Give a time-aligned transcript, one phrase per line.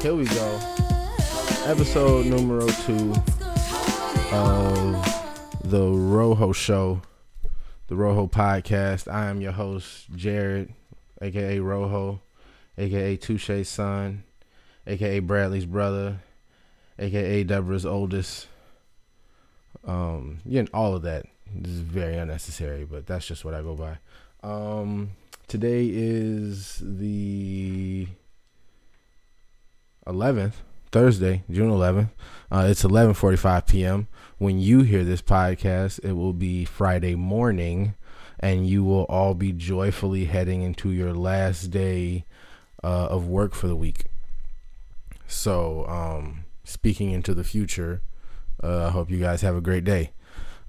[0.00, 0.60] Here we go.
[1.66, 3.12] Episode numero two
[4.32, 7.00] of the Rojo Show,
[7.94, 9.06] the Rojo Podcast.
[9.06, 10.74] I am your host, Jared,
[11.22, 12.20] aka Rojo,
[12.76, 14.24] aka Touche's son,
[14.84, 16.18] aka Bradley's brother,
[16.98, 18.48] aka Deborah's oldest.
[19.84, 21.26] Um, yeah, all of that.
[21.54, 23.98] This is very unnecessary, but that's just what I go by.
[24.42, 25.12] Um,
[25.46, 28.08] today is the
[30.04, 30.54] 11th,
[30.94, 32.10] Thursday, June 11th.
[32.52, 34.06] Uh, it's 11:45 p.m.
[34.38, 37.96] When you hear this podcast, it will be Friday morning,
[38.38, 42.26] and you will all be joyfully heading into your last day
[42.84, 44.04] uh, of work for the week.
[45.26, 48.00] So, um, speaking into the future,
[48.62, 50.12] uh, I hope you guys have a great day,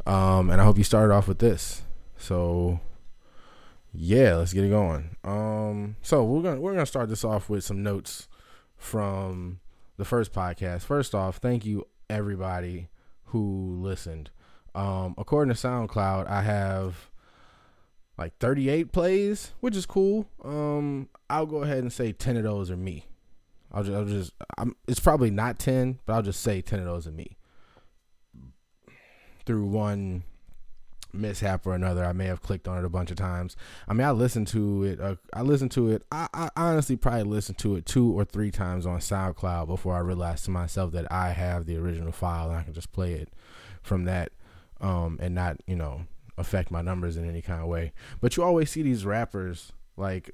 [0.08, 1.84] um, and I hope you started off with this.
[2.18, 2.80] So,
[3.94, 5.18] yeah, let's get it going.
[5.24, 8.28] Um, so we're gonna we're gonna start this off with some notes
[8.76, 9.60] from
[9.98, 10.82] the first podcast.
[10.82, 12.90] First off, thank you everybody
[13.26, 14.30] who listened.
[14.74, 17.10] Um, according to SoundCloud, I have
[18.18, 20.28] like 38 plays, which is cool.
[20.44, 23.06] Um, I'll go ahead and say 10 of those are me.
[23.72, 26.86] I'll just, I'll just, I'm, it's probably not 10, but I'll just say 10 of
[26.86, 27.38] those are me.
[29.46, 30.24] Through one
[31.16, 33.56] mishap or another, I may have clicked on it a bunch of times.
[33.88, 35.00] I mean, I listened to it.
[35.00, 36.04] Uh, I listened to it.
[36.12, 40.00] I, I honestly probably listened to it two or three times on SoundCloud before I
[40.00, 43.30] realized to myself that I have the original file and I can just play it
[43.82, 44.32] from that,
[44.82, 46.06] um, and not you know
[46.38, 47.94] affect my numbers in any kind of way.
[48.22, 50.32] But you always see these rappers like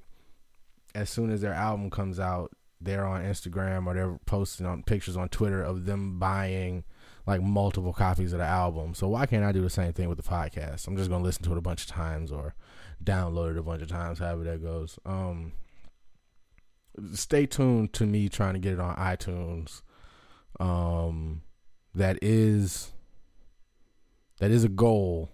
[0.95, 5.15] as soon as their album comes out, they're on Instagram or they're posting on pictures
[5.15, 6.83] on Twitter of them buying
[7.25, 8.93] like multiple copies of the album.
[8.93, 10.87] So why can't I do the same thing with the podcast?
[10.87, 12.55] I'm just gonna listen to it a bunch of times or
[13.03, 14.99] download it a bunch of times, however that goes.
[15.05, 15.53] Um,
[17.13, 19.81] stay tuned to me trying to get it on iTunes.
[20.59, 21.41] Um,
[21.95, 22.91] that is
[24.39, 25.29] that is a goal,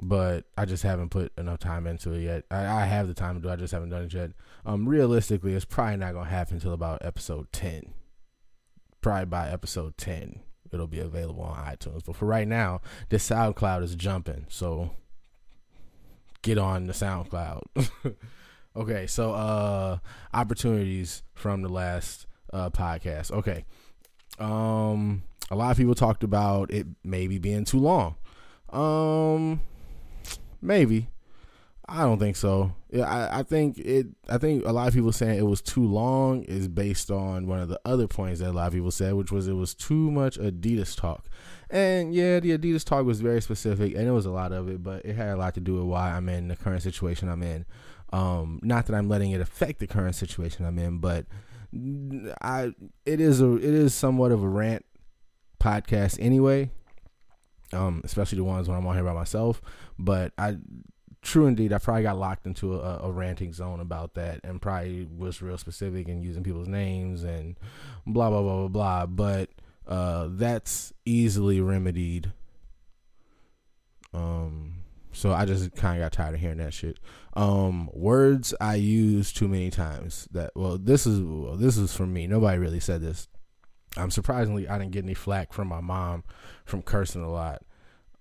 [0.00, 2.44] but I just haven't put enough time into it yet.
[2.50, 3.50] I, I have the time to do.
[3.50, 4.30] I just haven't done it yet.
[4.64, 7.94] Um, realistically, it's probably not gonna happen until about episode ten
[9.00, 10.40] probably by episode 10
[10.72, 12.04] it'll be available on itunes.
[12.04, 14.90] But for right now the soundcloud is jumping so
[16.42, 17.62] get on the soundcloud.
[18.76, 19.98] Okay so uh
[20.32, 23.32] opportunities from the last uh podcast.
[23.32, 23.64] Okay
[24.38, 28.14] um a lot of people talked about it maybe being too long.
[28.70, 29.60] Um
[30.62, 31.08] maybe
[31.90, 32.74] I don't think so.
[32.90, 34.08] Yeah, I, I think it.
[34.28, 37.60] I think a lot of people saying it was too long is based on one
[37.60, 40.10] of the other points that a lot of people said, which was it was too
[40.10, 41.26] much Adidas talk.
[41.70, 44.82] And yeah, the Adidas talk was very specific, and it was a lot of it,
[44.82, 47.42] but it had a lot to do with why I'm in the current situation I'm
[47.42, 47.64] in.
[48.12, 51.24] Um, not that I'm letting it affect the current situation I'm in, but
[52.42, 52.72] I
[53.06, 54.84] it is a it is somewhat of a rant
[55.58, 56.70] podcast anyway.
[57.72, 59.60] Um, especially the ones when I'm on here by myself.
[59.98, 60.56] But I
[61.22, 65.06] true indeed, I probably got locked into a, a, ranting zone about that and probably
[65.16, 67.56] was real specific and using people's names and
[68.06, 69.06] blah blah blah blah blah.
[69.06, 69.50] But
[69.86, 72.32] uh, that's easily remedied.
[74.12, 76.98] Um, so I just kind of got tired of hearing that shit.
[77.34, 80.28] Um, words I use too many times.
[80.30, 82.26] That well, this is well, this is for me.
[82.26, 83.28] Nobody really said this.
[83.96, 86.24] Um, surprisingly, I didn't get any flack from my mom
[86.64, 87.62] from cursing a lot,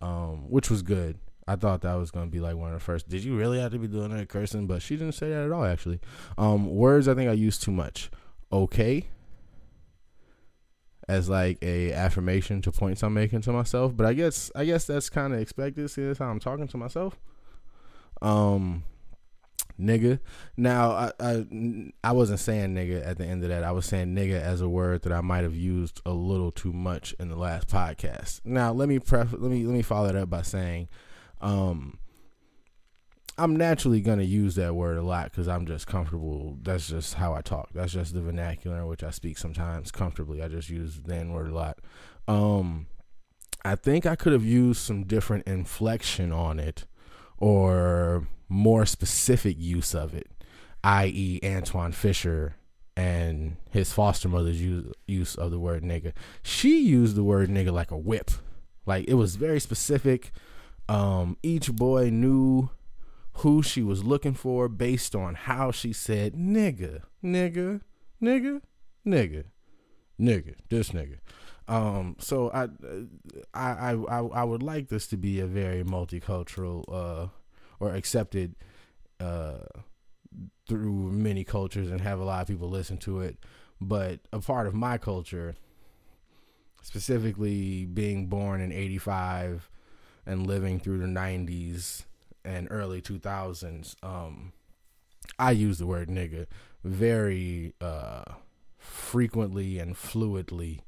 [0.01, 1.19] um, which was good.
[1.47, 3.07] I thought that was gonna be like one of the first.
[3.07, 4.67] Did you really have to be doing that cursing?
[4.67, 5.65] But she didn't say that at all.
[5.65, 5.99] Actually,
[6.37, 8.09] um, words I think I use too much.
[8.51, 9.07] Okay,
[11.07, 13.95] as like a affirmation to points I'm making to myself.
[13.95, 15.89] But I guess I guess that's kind of expected.
[15.89, 17.17] See, that's how I'm talking to myself.
[18.21, 18.83] Um,
[19.79, 20.19] nigga.
[20.57, 21.45] Now I, I
[22.03, 23.63] I wasn't saying nigga at the end of that.
[23.63, 26.73] I was saying nigga as a word that I might have used a little too
[26.73, 28.41] much in the last podcast.
[28.43, 30.89] Now let me pref- let me let me follow that up by saying
[31.41, 31.99] um
[33.39, 36.57] I'm naturally gonna use that word a lot because I'm just comfortable.
[36.63, 37.69] That's just how I talk.
[37.73, 40.41] That's just the vernacular in which I speak sometimes comfortably.
[40.41, 41.77] I just use the N word a lot.
[42.27, 42.87] Um,
[43.63, 46.85] I think I could have used some different inflection on it,
[47.37, 50.31] or more specific use of it,
[50.83, 52.55] i.e., Antwone Fisher
[52.95, 56.13] and his foster mother's use use of the word nigga.
[56.41, 58.31] She used the word nigga like a whip,
[58.87, 60.31] like it was very specific
[60.89, 62.69] Um, each boy knew
[63.33, 67.81] who she was looking for based on how she said nigga, nigga,
[68.21, 68.61] nigga,
[69.05, 69.43] nigga,
[70.19, 71.17] nigga, this nigga.
[71.67, 72.69] Um, so I,
[73.53, 77.27] I, I, I would like this to be a very multicultural, uh,
[77.79, 78.55] or accepted,
[79.19, 79.57] uh,
[80.67, 83.37] through many cultures and have a lot of people listen to it.
[83.79, 85.55] But a part of my culture,
[86.81, 89.69] specifically being born in 85
[90.27, 92.03] and living through the 90s
[92.43, 94.51] and early 2000s, um,
[95.39, 96.45] I use the word nigga
[96.83, 98.23] very uh,
[98.77, 100.81] frequently and fluidly,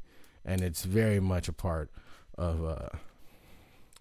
[0.46, 1.90] and it's very much a part
[2.38, 2.90] of uh,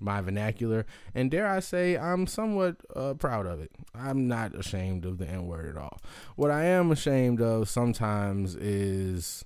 [0.00, 0.86] my vernacular.
[1.14, 3.70] And dare I say, I'm somewhat uh, proud of it.
[3.94, 6.00] I'm not ashamed of the N word at all.
[6.36, 9.44] What I am ashamed of sometimes is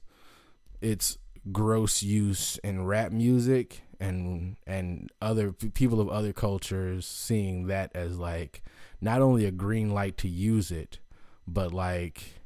[0.80, 1.18] its
[1.50, 8.18] gross use in rap music and and other people of other cultures seeing that as
[8.18, 8.62] like
[9.00, 11.00] not only a green light to use it
[11.46, 12.40] but like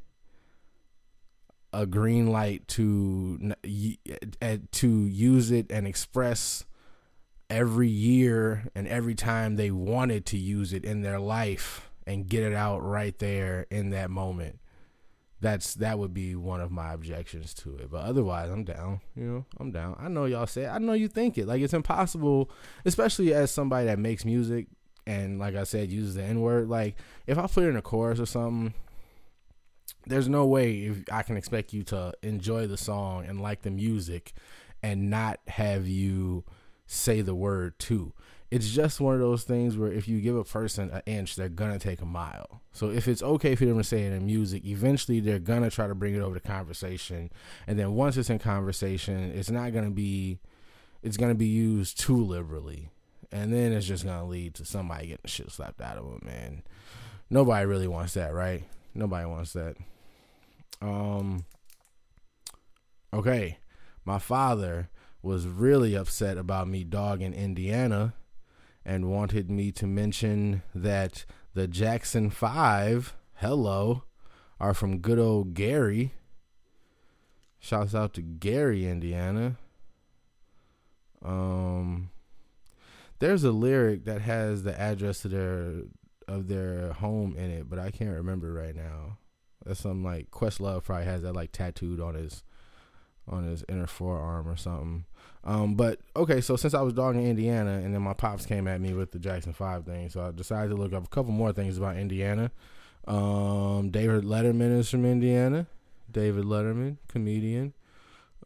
[1.73, 3.53] a green light to
[4.73, 6.65] to use it and express
[7.51, 12.43] every year and every time they wanted to use it in their life and get
[12.43, 14.59] it out right there in that moment
[15.47, 17.91] that's that would be one of my objections to it.
[17.91, 19.01] But otherwise, I'm down.
[19.15, 19.97] You know, I'm down.
[19.99, 20.69] I know y'all say it.
[20.69, 21.47] I know you think it.
[21.47, 22.51] Like it's impossible,
[22.85, 24.67] especially as somebody that makes music
[25.07, 26.69] and like I said, uses the N word.
[26.69, 26.97] Like
[27.27, 28.75] if I put in a chorus or something,
[30.05, 33.71] there's no way if I can expect you to enjoy the song and like the
[33.71, 34.33] music
[34.83, 36.45] and not have you
[36.87, 38.13] say the word too
[38.51, 41.49] it's just one of those things where if you give a person an inch, they're
[41.49, 42.63] gonna take a mile.
[42.73, 45.89] So if it's okay for them to say it in music, eventually they're gonna try
[45.89, 47.31] to bring it over to conversation.
[47.67, 50.39] And then once it's in conversation, it's not gonna be
[51.03, 52.91] it's gonna be used too liberally.
[53.33, 56.63] And then it's just gonna lead to somebody getting shit slapped out of them, man.
[57.29, 58.63] Nobody really wants that, right?
[58.95, 59.77] Nobody wants that.
[60.81, 61.45] Um
[63.13, 63.59] Okay.
[64.05, 64.89] My father
[65.21, 68.15] was really upset about me dogging Indiana
[68.87, 74.05] and wanted me to mention that the Jackson Five, hello,
[74.61, 76.15] are from good old Gary.
[77.59, 79.57] Shouts out to Gary, Indiana.
[81.25, 82.11] Um,
[83.19, 85.83] there's a lyric that has the address of their
[86.29, 89.19] of their home in it, but I can't remember right now.
[89.65, 92.45] That's some like Questlove probably has that like tattooed on his
[93.27, 95.07] on his inner forearm or something.
[95.45, 98.81] Um, but okay, so since I was dogging Indiana, and then my pops came at
[98.81, 101.53] me with the Jackson Five thing, so I decided to look up a couple more
[101.53, 102.51] things about Indiana.
[103.07, 105.69] Um, David Letterman is from Indiana.
[106.11, 107.75] David Letterman, comedian,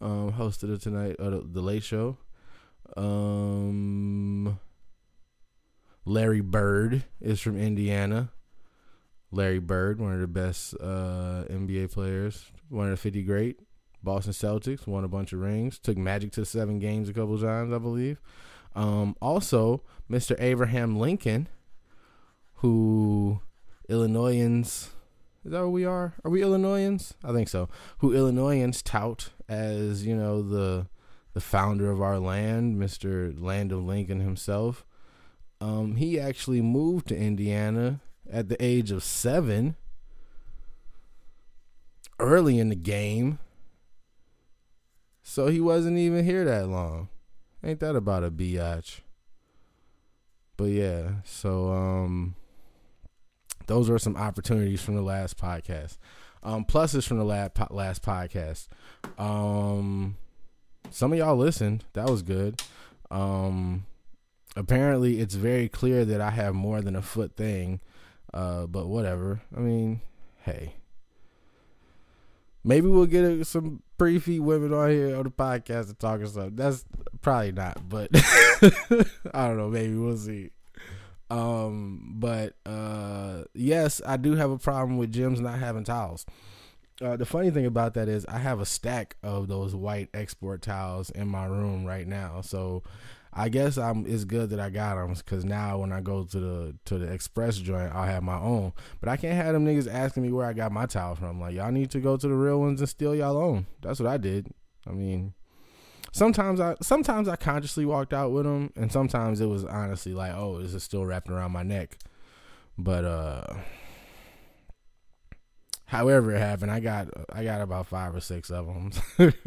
[0.01, 2.19] um, hosted it tonight, uh, the, the Late Show.
[2.97, 4.59] Um,
[6.05, 8.31] Larry Bird is from Indiana.
[9.31, 13.61] Larry Bird, one of the best uh, NBA players, one of the 50 great.
[14.03, 15.79] Boston Celtics won a bunch of rings.
[15.79, 18.21] Took Magic to seven games a couple times, I believe.
[18.75, 20.37] Um, also, Mr.
[20.39, 21.49] Abraham Lincoln,
[22.57, 23.41] who
[23.89, 24.91] Illinoisans
[25.45, 26.15] is that what we are?
[26.23, 27.15] Are we Illinoisans?
[27.25, 27.71] I think so.
[27.99, 30.87] Who Illinoisans tout as you know the
[31.33, 33.41] the founder of our land, Mr.
[33.41, 34.85] Land of Lincoln himself.
[35.61, 39.77] Um, he actually moved to Indiana at the age of seven,
[42.19, 43.39] early in the game
[45.31, 47.09] so he wasn't even here that long.
[47.63, 48.99] Ain't that about a biatch?
[50.57, 52.35] But yeah, so um
[53.69, 55.99] those were some opportunities from the last podcast.
[56.43, 58.67] Um pluses from the last last podcast.
[59.19, 60.17] Um
[60.91, 61.85] some of y'all listened.
[61.93, 62.61] That was good.
[63.09, 63.87] Um
[64.57, 67.79] apparently it's very clear that I have more than a foot thing.
[68.35, 69.43] Uh but whatever.
[69.57, 70.01] I mean,
[70.43, 70.75] hey.
[72.63, 76.27] Maybe we'll get some pretty feet women on here on the podcast to talk or
[76.27, 76.57] something.
[76.57, 76.85] That's
[77.23, 79.69] probably not, but I don't know.
[79.69, 80.51] Maybe we'll see.
[81.31, 86.27] Um, but uh, yes, I do have a problem with gyms not having towels.
[87.01, 90.61] Uh, the funny thing about that is I have a stack of those white Xsport
[90.61, 92.43] towels in my room right now.
[92.43, 92.83] So
[93.33, 94.07] I guess I'm.
[94.07, 97.13] It's good that I got them because now when I go to the to the
[97.13, 98.73] express joint, I'll have my own.
[99.01, 101.41] But I can't have them niggas asking me where I got my towel from.
[101.41, 103.67] Like y'all need to go to the real ones and steal y'all own.
[103.83, 104.49] That's what I did.
[104.87, 105.35] I mean,
[106.13, 110.33] sometimes I sometimes I consciously walked out with them, and sometimes it was honestly like,
[110.35, 111.99] oh, this is still wrapped around my neck.
[112.77, 113.55] But uh
[115.91, 118.91] however it happened, I got I got about five or six of them,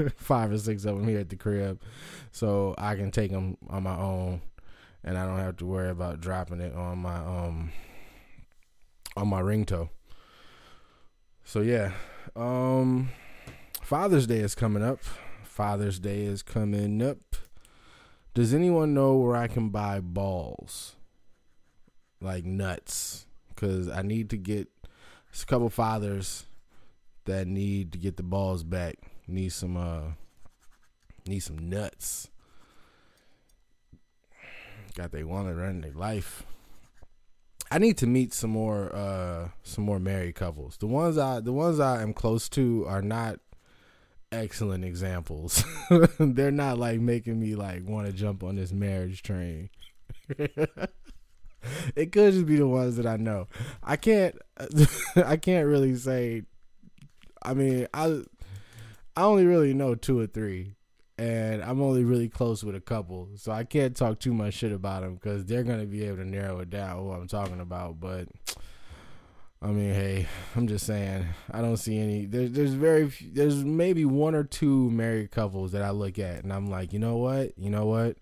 [0.16, 1.82] five or six of them here at the crib,
[2.32, 4.42] so I can take them on my own
[5.04, 7.72] and I don't have to worry about dropping it on my um
[9.16, 9.90] on my ring toe.
[11.44, 11.92] So yeah,
[12.36, 13.10] um,
[13.82, 15.00] Father's Day is coming up.
[15.44, 17.36] Father's Day is coming up.
[18.34, 20.96] Does anyone know where I can buy balls?
[22.20, 23.28] Like nuts.
[23.50, 24.70] Because I need to get
[25.42, 26.46] a couple fathers
[27.26, 28.98] that need to get the balls back.
[29.28, 30.12] Need some uh
[31.26, 32.30] need some nuts.
[34.96, 36.44] God, they want to run their life.
[37.72, 40.78] I need to meet some more uh some more married couples.
[40.78, 43.40] The ones I the ones I am close to are not
[44.32, 45.64] excellent examples.
[46.20, 49.72] They're not like making me like want to jump on this marriage train.
[51.96, 53.48] it could just be the ones that I know.
[53.82, 54.36] I can't
[55.16, 56.44] I can't really say
[57.42, 58.22] I mean, I
[59.16, 60.76] I only really know two or three
[61.18, 64.72] and I'm only really close with a couple, so I can't talk too much shit
[64.72, 68.00] about them because they're gonna be able to narrow it down who I'm talking about.
[68.00, 68.28] But
[69.62, 72.26] I mean, hey, I'm just saying I don't see any.
[72.26, 76.44] There's there's very few, there's maybe one or two married couples that I look at
[76.44, 78.18] and I'm like, you know what, you know what,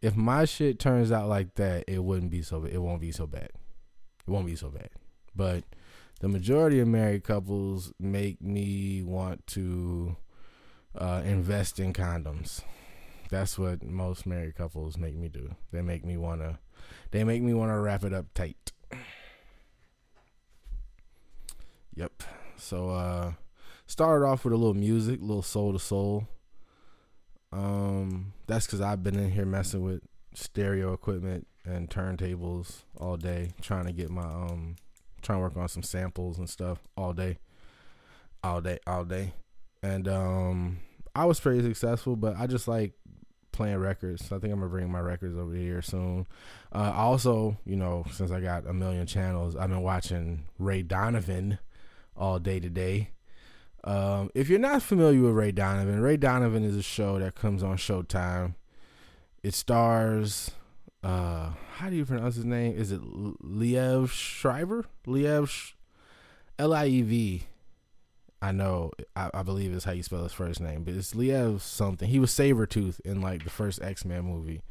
[0.00, 3.26] if my shit turns out like that, it wouldn't be so it won't be so
[3.26, 3.50] bad.
[4.26, 4.90] It won't be so bad,
[5.34, 5.64] but
[6.20, 10.16] the majority of married couples make me want to
[10.96, 12.62] uh, invest in condoms.
[13.30, 15.54] That's what most married couples make me do.
[15.70, 16.58] They make me wanna,
[17.10, 18.72] they make me wanna wrap it up tight.
[21.94, 22.22] Yep.
[22.56, 23.32] So uh,
[23.86, 26.26] started off with a little music, a little soul to soul.
[27.52, 30.02] Um, that's because I've been in here messing with
[30.34, 34.76] stereo equipment and turntables all day, trying to get my um,
[35.22, 37.38] trying to work on some samples and stuff all day,
[38.42, 39.32] all day, all day
[39.82, 40.78] and um,
[41.14, 42.16] I was pretty successful.
[42.16, 42.92] But I just like
[43.52, 44.26] playing records.
[44.26, 46.26] So I think I'm gonna bring my records over here soon.
[46.72, 51.58] Uh, also, you know, since I got a million channels, I've been watching Ray Donovan
[52.16, 53.10] all day today.
[53.84, 57.62] Um, if you're not familiar with Ray Donovan, Ray Donovan is a show that comes
[57.62, 58.54] on Showtime.
[59.42, 60.50] It stars,
[61.02, 62.76] uh, how do you pronounce his name?
[62.76, 64.86] Is it Liev Schreiber?
[65.06, 65.72] Liev,
[66.58, 67.46] L I E V
[68.40, 71.60] I know, I, I, believe is how you spell his first name, but it's Liev
[71.60, 72.08] something.
[72.08, 74.62] He was Sabretooth in like the first X Men movie.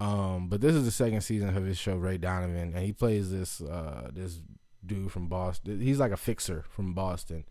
[0.00, 3.30] Um, but this is the second season of his show, Ray Donovan, and he plays
[3.30, 4.40] this uh this
[4.84, 5.80] dude from Boston.
[5.80, 7.44] He's like a fixer from Boston.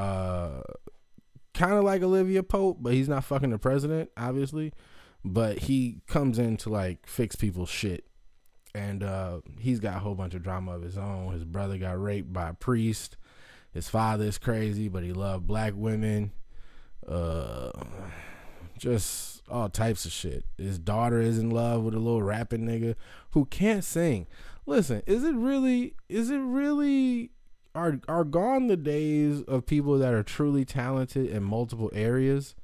[0.00, 0.62] Uh,
[1.54, 4.72] kind of like Olivia Pope, but he's not fucking the president, obviously.
[5.24, 8.06] But he comes in to like fix people's shit,
[8.74, 11.32] and uh, he's got a whole bunch of drama of his own.
[11.32, 13.16] His brother got raped by a priest
[13.72, 16.32] his father is crazy, but he loved black women.
[17.06, 17.70] Uh,
[18.78, 20.44] just all types of shit.
[20.58, 22.96] His daughter is in love with a little rapping nigga
[23.30, 24.26] who can't sing.
[24.66, 25.94] Listen, is it really?
[26.08, 27.30] Is it really?
[27.74, 32.56] Are are gone the days of people that are truly talented in multiple areas?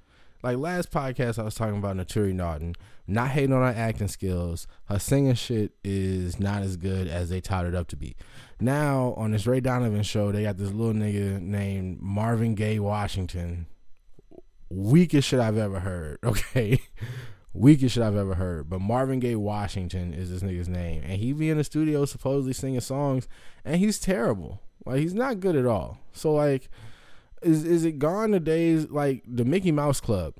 [0.42, 2.74] Like last podcast, I was talking about Naturi Naughton.
[3.06, 4.66] Not hating on her acting skills.
[4.86, 8.16] Her singing shit is not as good as they touted up to be.
[8.60, 13.66] Now on this Ray Donovan show, they got this little nigga named Marvin Gaye Washington.
[14.68, 16.18] Weakest shit I've ever heard.
[16.24, 16.80] Okay.
[17.52, 18.68] Weakest shit I've ever heard.
[18.68, 21.02] But Marvin Gaye Washington is this nigga's name.
[21.04, 23.28] And he be in the studio supposedly singing songs.
[23.64, 24.60] And he's terrible.
[24.86, 25.98] Like he's not good at all.
[26.12, 26.70] So like
[27.42, 30.34] is is it gone the days like the Mickey Mouse Club?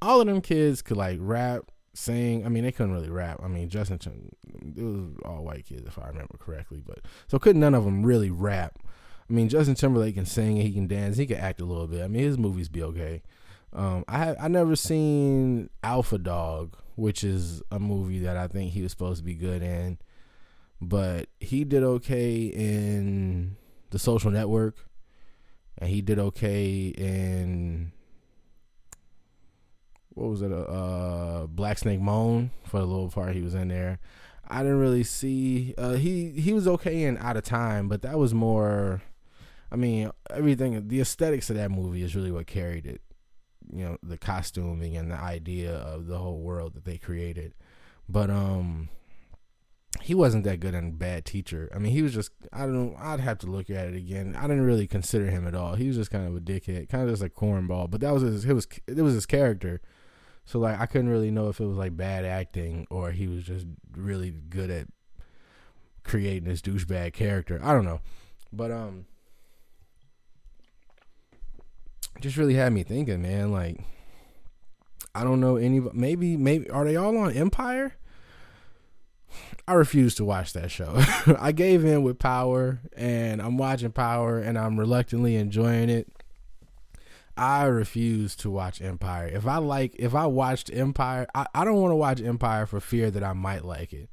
[0.00, 2.46] All of them kids could like rap, sing.
[2.46, 3.40] I mean, they couldn't really rap.
[3.42, 3.98] I mean, Justin,
[4.76, 8.04] it was all white kids if I remember correctly, but so couldn't none of them
[8.04, 8.78] really rap.
[9.28, 12.02] I mean, Justin Timberlake can sing, he can dance, he can act a little bit.
[12.02, 13.22] I mean, his movies be okay.
[13.72, 18.72] Um, I have I never seen Alpha Dog, which is a movie that I think
[18.72, 19.98] he was supposed to be good in,
[20.80, 23.56] but he did okay in
[23.90, 24.76] The Social Network
[25.78, 27.92] and he did okay in
[30.18, 30.52] what was it?
[30.52, 34.00] Uh, Black Snake Moan for the little part he was in there.
[34.48, 35.74] I didn't really see.
[35.78, 39.02] Uh, he he was okay in Out of Time, but that was more.
[39.70, 40.88] I mean, everything.
[40.88, 43.02] The aesthetics of that movie is really what carried it.
[43.72, 47.54] You know, the costuming and the idea of the whole world that they created.
[48.08, 48.88] But um,
[50.02, 51.70] he wasn't that good and bad teacher.
[51.74, 52.96] I mean, he was just I don't know.
[52.98, 54.36] I'd have to look at it again.
[54.36, 55.74] I didn't really consider him at all.
[55.74, 57.90] He was just kind of a dickhead, kind of just a cornball.
[57.90, 58.44] But that was his.
[58.44, 59.80] It was it was his character.
[60.44, 63.44] So like I couldn't really know if it was like bad acting or he was
[63.44, 64.86] just really good at
[66.04, 67.60] creating this douchebag character.
[67.62, 68.00] I don't know,
[68.50, 69.04] but um,
[72.20, 73.52] just really had me thinking, man.
[73.52, 73.80] Like
[75.14, 75.80] I don't know any.
[75.80, 77.94] Maybe maybe are they all on Empire?
[79.68, 80.94] I refuse to watch that show.
[81.38, 86.10] I gave in with Power, and I'm watching Power, and I'm reluctantly enjoying it.
[87.36, 89.26] I refuse to watch Empire.
[89.26, 92.80] If I like, if I watched Empire, I, I don't want to watch Empire for
[92.80, 94.08] fear that I might like it.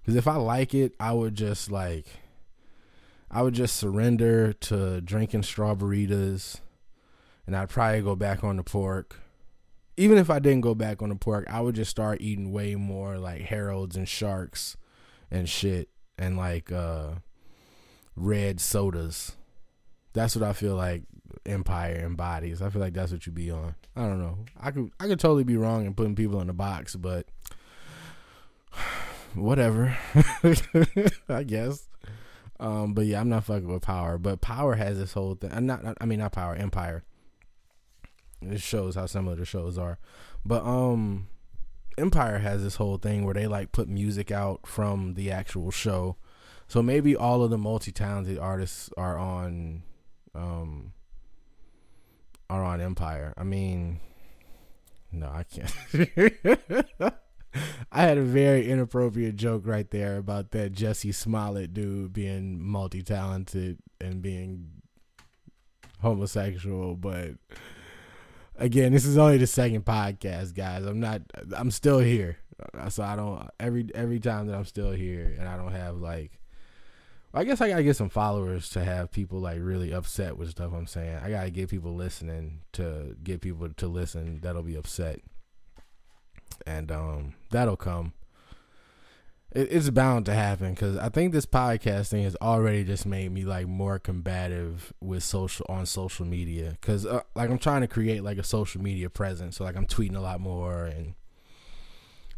[0.00, 2.06] Because if I like it, I would just like,
[3.30, 6.60] I would just surrender to drinking strawberries,
[7.46, 9.20] and I'd probably go back on the pork.
[9.96, 12.74] Even if I didn't go back on the pork, I would just start eating way
[12.74, 14.76] more like Harold's and Sharks
[15.30, 17.10] and shit, and like uh
[18.16, 19.32] red sodas.
[20.12, 21.02] That's what I feel like
[21.46, 22.62] Empire embodies.
[22.62, 23.74] I feel like that's what you be on.
[23.96, 24.38] I don't know.
[24.58, 27.26] I could I could totally be wrong in putting people in a box, but
[29.34, 29.96] whatever.
[31.28, 31.88] I guess.
[32.60, 34.18] Um, but yeah, I'm not fucking with Power.
[34.18, 35.50] But Power has this whole thing.
[35.52, 35.82] I'm not.
[36.00, 36.54] I mean, not Power.
[36.54, 37.04] Empire.
[38.40, 39.98] It shows how similar the shows are,
[40.44, 41.28] but um,
[41.98, 46.16] Empire has this whole thing where they like put music out from the actual show.
[46.66, 49.82] So maybe all of the multi-talented artists are on
[50.34, 50.92] um
[52.50, 53.34] are on Empire.
[53.36, 54.00] I mean,
[55.12, 57.14] no, I can't.
[57.90, 63.02] I had a very inappropriate joke right there about that Jesse Smollett dude being multi
[63.02, 64.68] talented and being
[66.00, 67.30] homosexual, but
[68.58, 70.84] again, this is only the second podcast, guys.
[70.84, 71.22] I'm not
[71.56, 72.38] I'm still here.
[72.88, 76.38] So I don't every every time that I'm still here and I don't have like
[77.32, 80.72] I guess I gotta get some followers to have people like really upset with stuff
[80.72, 81.20] I'm saying.
[81.22, 85.20] I gotta get people listening to get people to listen that'll be upset,
[86.66, 88.12] and um, that'll come.
[89.52, 93.44] It, it's bound to happen because I think this podcasting has already just made me
[93.44, 98.22] like more combative with social on social media because uh, like I'm trying to create
[98.22, 101.14] like a social media presence, so like I'm tweeting a lot more and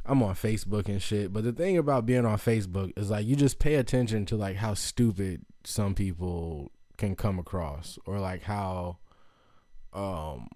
[0.06, 1.32] I'm on Facebook and shit.
[1.32, 4.56] But the thing about being on Facebook is like you just pay attention to like
[4.56, 8.98] how stupid some people can come across or like how
[9.92, 10.48] um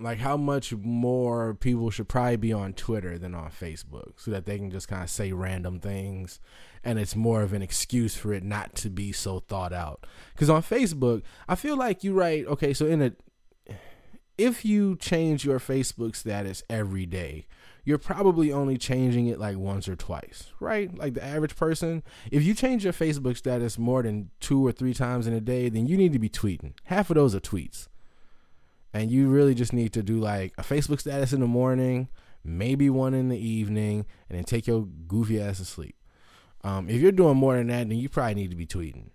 [0.00, 4.46] like how much more people should probably be on Twitter than on Facebook so that
[4.46, 6.40] they can just kind of say random things
[6.82, 10.06] and it's more of an excuse for it not to be so thought out.
[10.36, 13.12] Cuz on Facebook, I feel like you write okay, so in a
[14.38, 17.46] if you change your Facebook status every day,
[17.84, 20.96] you're probably only changing it like once or twice, right?
[20.96, 24.94] Like the average person, if you change your Facebook status more than two or three
[24.94, 26.72] times in a day, then you need to be tweeting.
[26.84, 27.88] Half of those are tweets.
[28.92, 32.08] And you really just need to do like a Facebook status in the morning,
[32.42, 35.94] maybe one in the evening, and then take your goofy ass to sleep.
[36.62, 39.10] Um, if you're doing more than that, then you probably need to be tweeting.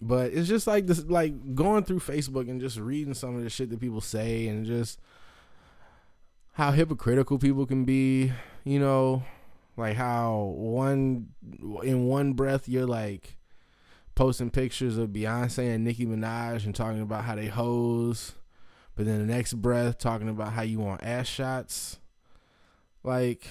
[0.00, 3.50] But it's just like this, like going through Facebook and just reading some of the
[3.50, 4.98] shit that people say, and just
[6.52, 8.32] how hypocritical people can be,
[8.64, 9.22] you know,
[9.76, 11.28] like how one
[11.82, 13.36] in one breath you're like
[14.14, 18.34] posting pictures of Beyonce and Nicki Minaj and talking about how they hoes,
[18.96, 21.98] but then the next breath talking about how you want ass shots.
[23.02, 23.46] Like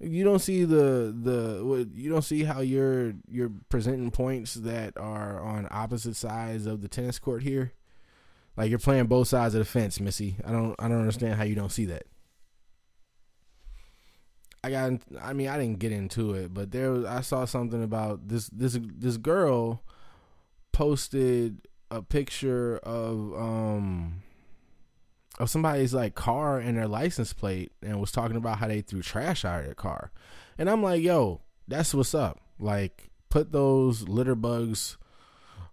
[0.00, 5.40] you don't see the the you don't see how you're you're presenting points that are
[5.40, 7.72] on opposite sides of the tennis court here.
[8.56, 10.36] Like you're playing both sides of the fence, Missy.
[10.44, 12.04] I don't I don't understand how you don't see that.
[14.62, 17.82] I got I mean I didn't get into it, but there was, I saw something
[17.82, 19.82] about this this this girl
[20.72, 24.22] posted a picture of um
[25.40, 29.02] of somebody's like car and their license plate and was talking about how they threw
[29.02, 30.12] trash out of their car.
[30.58, 32.40] And I'm like, "Yo, that's what's up.
[32.58, 34.98] Like put those litter bugs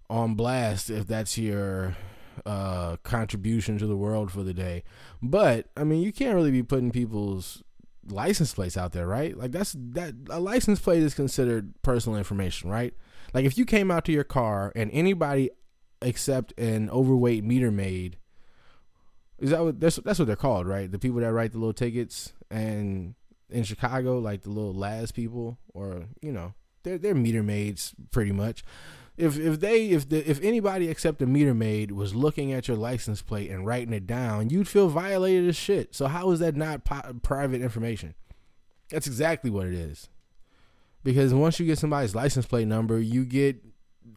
[0.10, 1.98] on blast if that's your
[2.46, 4.84] uh contribution to the world for the day.
[5.22, 7.62] But I mean, you can't really be putting people's
[8.10, 9.38] license plates out there, right?
[9.38, 12.94] Like that's that a license plate is considered personal information, right?
[13.34, 15.50] Like if you came out to your car and anybody
[16.02, 18.18] except an overweight meter maid
[19.40, 20.92] is that what that's that's what they're called, right?
[20.92, 23.16] The people that write the little tickets and
[23.50, 28.32] in Chicago, like the little LAS people, or you know, they're they're meter maids pretty
[28.32, 28.64] much
[29.18, 32.78] if if they if the if anybody except a meter maid was looking at your
[32.78, 35.96] license plate and writing it down, you'd feel violated as shit.
[35.96, 36.86] So how is that not
[37.24, 38.14] private information?
[38.90, 40.10] That's exactly what it is.
[41.04, 43.64] Because once you get somebody's license plate number, you get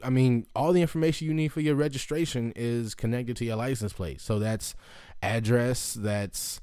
[0.04, 3.92] I mean, all the information you need for your registration is connected to your license
[3.92, 4.20] plate.
[4.20, 4.74] So that's
[5.22, 6.61] address, that's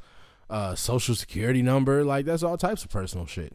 [0.49, 3.53] uh, social security number, like that's all types of personal shit.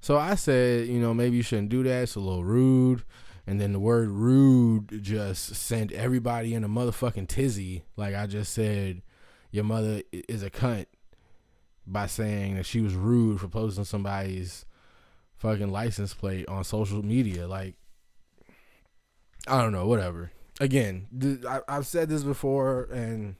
[0.00, 2.02] So I said, you know, maybe you shouldn't do that.
[2.02, 3.04] It's a little rude.
[3.46, 7.84] And then the word rude just sent everybody in a motherfucking tizzy.
[7.96, 9.02] Like I just said,
[9.50, 10.86] your mother is a cunt
[11.86, 14.64] by saying that she was rude for posting somebody's
[15.36, 17.46] fucking license plate on social media.
[17.46, 17.74] Like,
[19.46, 20.30] I don't know, whatever.
[20.60, 23.36] Again, th- I, I've said this before, and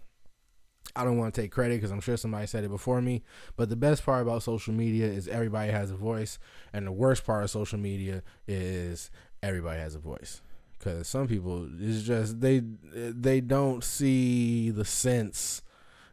[0.96, 3.22] I don't want to take credit because I'm sure somebody said it before me.
[3.56, 6.38] But the best part about social media is everybody has a voice,
[6.72, 9.10] and the worst part of social media is
[9.42, 10.42] everybody has a voice.
[10.78, 12.60] Because some people, it's just they
[12.92, 15.62] they don't see the sense,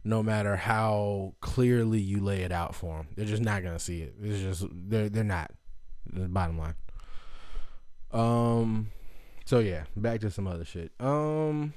[0.04, 3.08] no matter how clearly you lay it out for them.
[3.16, 4.14] They're just not gonna see it.
[4.22, 5.52] It's just they're they're not.
[6.12, 6.76] The bottom line.
[8.12, 8.92] Um.
[9.50, 10.92] So yeah, back to some other shit.
[11.00, 11.74] Um.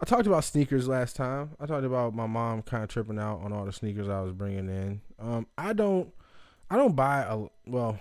[0.00, 1.50] I talked about sneakers last time.
[1.58, 4.32] I talked about my mom kind of tripping out on all the sneakers I was
[4.32, 5.00] bringing in.
[5.18, 6.14] Um, I don't,
[6.70, 7.98] I don't buy a well,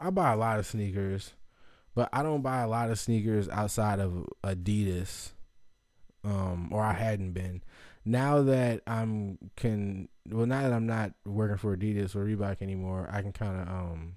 [0.00, 1.34] I buy a lot of sneakers,
[1.94, 5.32] but I don't buy a lot of sneakers outside of Adidas.
[6.24, 7.62] Um, or I hadn't been.
[8.06, 13.10] Now that I'm can well, now that I'm not working for Adidas or Reebok anymore,
[13.12, 14.16] I can kind of um,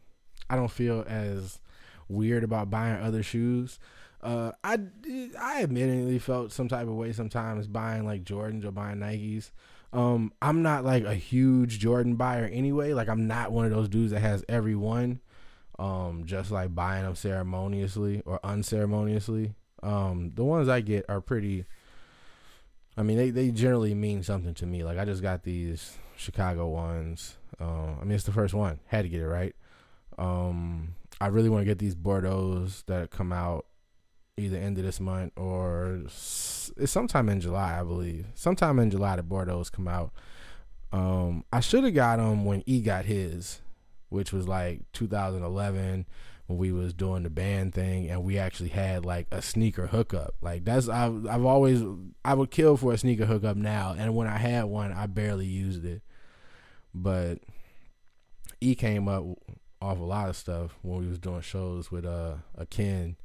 [0.49, 1.59] I don't feel as
[2.09, 3.79] weird about buying other shoes.
[4.21, 4.79] Uh, I
[5.39, 9.51] I admittedly felt some type of way sometimes buying like Jordans or buying Nikes.
[9.93, 12.93] Um, I'm not like a huge Jordan buyer anyway.
[12.93, 15.21] Like I'm not one of those dudes that has every one.
[15.77, 19.55] Um, just like buying them ceremoniously or unceremoniously.
[19.81, 21.65] Um, the ones I get are pretty.
[22.97, 24.83] I mean, they, they generally mean something to me.
[24.83, 27.37] Like I just got these Chicago ones.
[27.59, 28.79] Uh, I mean, it's the first one.
[28.87, 29.55] Had to get it right.
[30.17, 33.65] Um, I really want to get these Bordeaux's that come out
[34.37, 38.27] either end of this month or it's sometime in July, I believe.
[38.35, 40.13] Sometime in July, the Bordeaux's come out.
[40.91, 43.61] Um, I should have got them when E got his,
[44.09, 46.05] which was like 2011
[46.47, 50.33] when we was doing the band thing and we actually had like a sneaker hookup.
[50.41, 51.83] Like that's I've I've always
[52.25, 55.45] I would kill for a sneaker hookup now, and when I had one, I barely
[55.45, 56.01] used it.
[56.93, 57.39] But
[58.61, 59.25] E came up
[59.81, 63.15] off a lot of stuff when we was doing shows with uh a Ken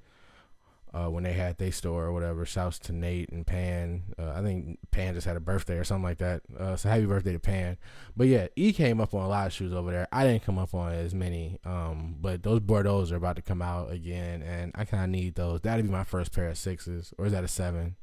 [0.95, 2.47] uh, when they had their store or whatever.
[2.47, 4.05] Shouts to Nate and Pan.
[4.17, 6.43] Uh, I think Pan just had a birthday or something like that.
[6.57, 7.77] Uh, so happy birthday to Pan.
[8.17, 10.07] But yeah, E came up on a lot of shoes over there.
[10.13, 11.59] I didn't come up on as many.
[11.65, 15.35] Um, but those Bordeaux's are about to come out again, and I kind of need
[15.35, 15.63] those.
[15.63, 17.97] That'd be my first pair of sixes, or is that a seven?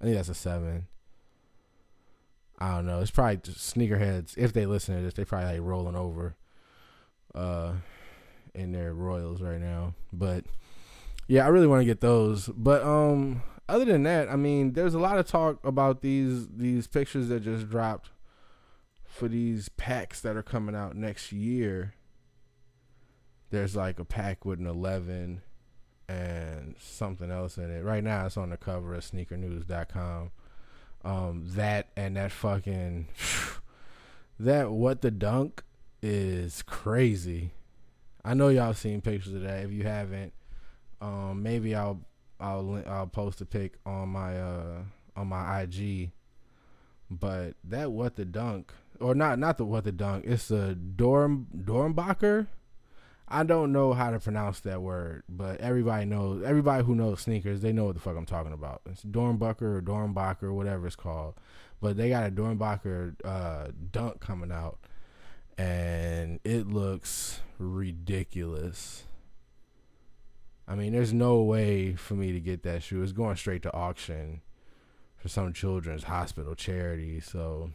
[0.00, 0.86] I think that's a seven.
[2.58, 3.00] I don't know.
[3.00, 4.38] It's probably just sneakerheads.
[4.38, 6.34] If they listen to this, they probably like rolling over,
[7.34, 7.74] uh,
[8.54, 9.94] in their Royals right now.
[10.12, 10.44] But
[11.26, 12.48] yeah, I really want to get those.
[12.48, 16.86] But um, other than that, I mean, there's a lot of talk about these these
[16.86, 18.10] pictures that just dropped
[19.04, 21.94] for these packs that are coming out next year.
[23.50, 25.42] There's like a pack with an 11
[26.08, 27.82] and something else in it.
[27.82, 30.30] Right now, it's on the cover of SneakerNews.com.
[31.04, 33.08] Um, that and that fucking
[34.40, 35.62] that what the dunk
[36.02, 37.52] is crazy.
[38.24, 39.64] I know y'all seen pictures of that.
[39.64, 40.32] If you haven't,
[41.00, 42.00] um, maybe I'll
[42.40, 44.82] I'll I'll post a pic on my uh
[45.16, 46.10] on my IG.
[47.10, 50.24] But that what the dunk or not not the what the dunk.
[50.26, 52.48] It's a Dorm Dornbacher.
[53.30, 56.42] I don't know how to pronounce that word, but everybody knows.
[56.42, 58.80] Everybody who knows sneakers, they know what the fuck I'm talking about.
[58.86, 61.34] It's Dornbucker or Dornbacher, whatever it's called.
[61.80, 64.78] But they got a Dornbacher uh, dunk coming out,
[65.58, 69.04] and it looks ridiculous.
[70.68, 73.02] I mean, there's no way for me to get that shoe.
[73.02, 74.42] It's going straight to auction
[75.16, 77.20] for some children's hospital charity.
[77.20, 77.70] So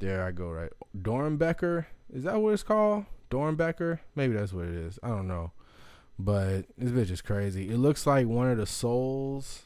[0.00, 0.50] there I go.
[0.50, 1.86] Right, Dornbecker.
[2.12, 3.04] Is that what it's called?
[3.30, 4.00] Dornbecker?
[4.16, 4.98] Maybe that's what it is.
[5.02, 5.52] I don't know.
[6.18, 7.68] But this bitch is crazy.
[7.68, 9.62] It looks like one of the soles.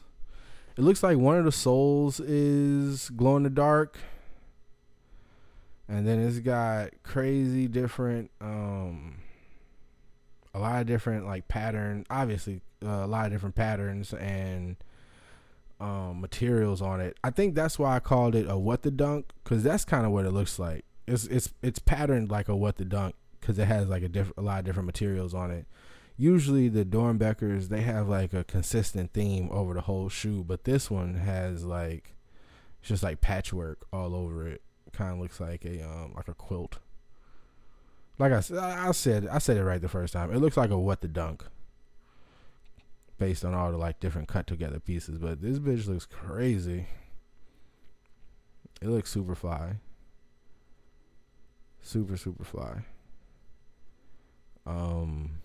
[0.77, 3.97] It looks like one of the soles is glow in the dark.
[5.87, 9.17] And then it's got crazy different um
[10.53, 14.77] a lot of different like pattern obviously uh, a lot of different patterns and
[15.79, 17.17] um materials on it.
[17.23, 20.11] I think that's why I called it a what the dunk cuz that's kind of
[20.11, 23.65] what it looks like it's it's it's patterned like a what the dunk because it
[23.65, 25.65] has like a different a lot of different materials on it.
[26.15, 30.89] Usually the Dornbeckers they have like a consistent theme over the whole shoe, but this
[30.89, 32.15] one has like
[32.79, 34.61] it's just like patchwork all over it.
[34.93, 36.79] Kind of looks like a um like a quilt.
[38.19, 40.31] Like I said, I said I said it right the first time.
[40.31, 41.43] It looks like a what the dunk,
[43.17, 45.17] based on all the like different cut together pieces.
[45.17, 46.87] But this bitch looks crazy.
[48.81, 49.77] It looks super fly
[51.83, 52.85] super super fly.
[54.65, 55.41] Um,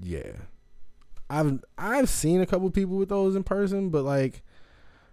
[0.00, 0.32] yeah,
[1.28, 4.42] I've I've seen a couple people with those in person, but like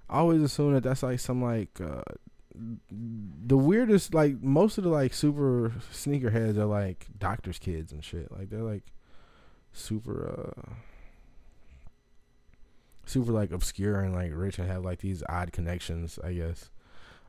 [0.10, 2.04] I always assume that that's like some like uh,
[2.92, 4.14] the weirdest.
[4.14, 8.32] Like most of the like super sneakerheads are like doctors' kids and shit.
[8.32, 8.84] Like they're like
[9.74, 10.72] super uh
[13.06, 16.70] super like obscure and like rich and have like these odd connections, I guess.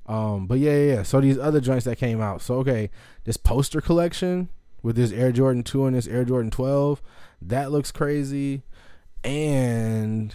[0.07, 1.03] Um, but yeah, yeah, yeah.
[1.03, 2.41] So these other joints that came out.
[2.41, 2.91] So okay,
[3.25, 4.49] this poster collection
[4.83, 7.03] with this Air Jordan 2 and this Air Jordan 12,
[7.43, 8.62] that looks crazy.
[9.25, 10.35] And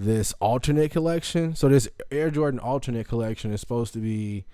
[0.00, 1.54] this alternate collection.
[1.54, 4.46] So this Air Jordan alternate collection is supposed to be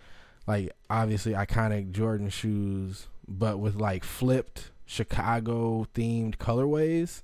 [0.45, 7.23] like obviously iconic Jordan shoes, but with like flipped Chicago themed colorways.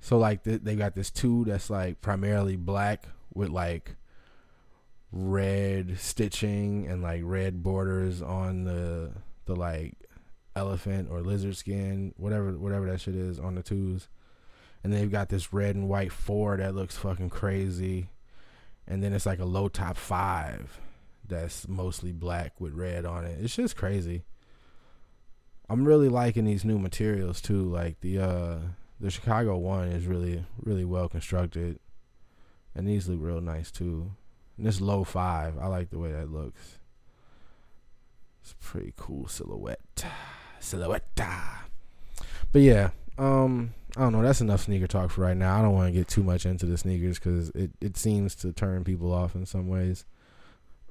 [0.00, 3.96] So like th- they got this two that's like primarily black with like
[5.12, 9.12] red stitching and like red borders on the
[9.44, 9.96] the like
[10.56, 14.08] elephant or lizard skin, whatever whatever that shit is on the twos.
[14.84, 18.10] And they've got this red and white four that looks fucking crazy.
[18.86, 20.78] And then it's like a low top five
[21.26, 23.38] that's mostly black with red on it.
[23.40, 24.24] It's just crazy.
[25.68, 27.62] I'm really liking these new materials too.
[27.64, 28.58] Like the uh
[29.00, 31.78] the Chicago one is really really well constructed,
[32.74, 34.12] and these look real nice too.
[34.56, 36.78] And this low five, I like the way that looks.
[38.42, 40.04] It's pretty cool silhouette,
[40.60, 41.16] silhouette.
[42.52, 44.22] But yeah, um, I don't know.
[44.22, 45.58] That's enough sneaker talk for right now.
[45.58, 48.52] I don't want to get too much into the sneakers because it it seems to
[48.52, 50.04] turn people off in some ways.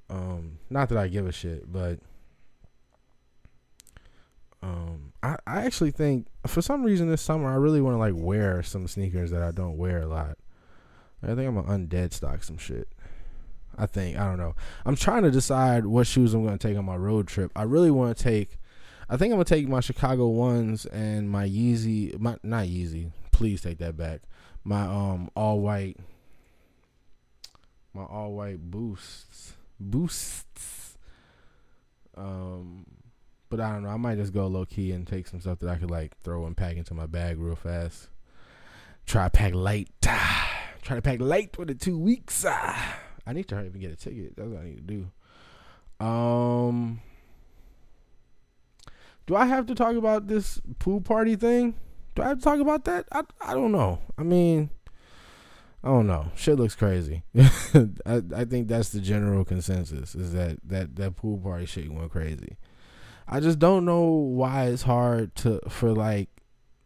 [0.09, 1.99] Um, not that I give a shit, but
[4.61, 8.13] um, I, I actually think for some reason this summer I really want to like
[8.15, 10.37] wear some sneakers that I don't wear a lot.
[11.21, 12.87] I think I'm gonna undead stock some shit.
[13.77, 14.55] I think I don't know.
[14.85, 17.51] I'm trying to decide what shoes I'm gonna take on my road trip.
[17.55, 18.57] I really want to take.
[19.13, 22.19] I think I'm gonna take my Chicago ones and my Yeezy.
[22.19, 23.11] My not Yeezy.
[23.31, 24.21] Please take that back.
[24.63, 25.97] My um all white.
[27.93, 29.53] My all white boosts.
[29.79, 30.97] Boosts.
[32.17, 32.87] Um
[33.51, 33.89] but I don't know.
[33.89, 36.47] I might just go low key and take some stuff that I could like throw
[36.47, 38.09] and pack into my bag real fast.
[39.05, 39.89] Try to pack light.
[40.01, 42.43] Try to pack light for the two weeks.
[42.47, 44.35] I need to hurry up and get a ticket.
[44.35, 45.07] That's what I need to
[45.99, 46.03] do.
[46.03, 47.01] Um,
[49.25, 51.75] do I have to talk about this pool party thing?
[52.15, 53.07] Do I have to talk about that?
[53.11, 53.99] I I don't know.
[54.17, 54.69] I mean,
[55.83, 56.31] I don't know.
[56.35, 57.23] Shit looks crazy.
[57.35, 62.11] I I think that's the general consensus is that that that pool party shit went
[62.11, 62.57] crazy.
[63.27, 66.29] I just don't know why it's hard to for like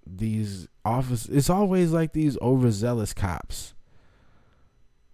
[0.06, 1.28] these office.
[1.28, 3.74] It's always like these overzealous cops.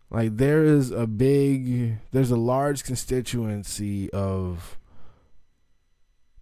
[0.09, 4.77] Like there is a big, there's a large constituency of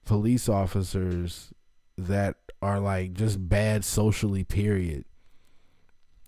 [0.05, 1.53] police officers
[1.97, 4.43] that are like just bad socially.
[4.43, 5.05] Period.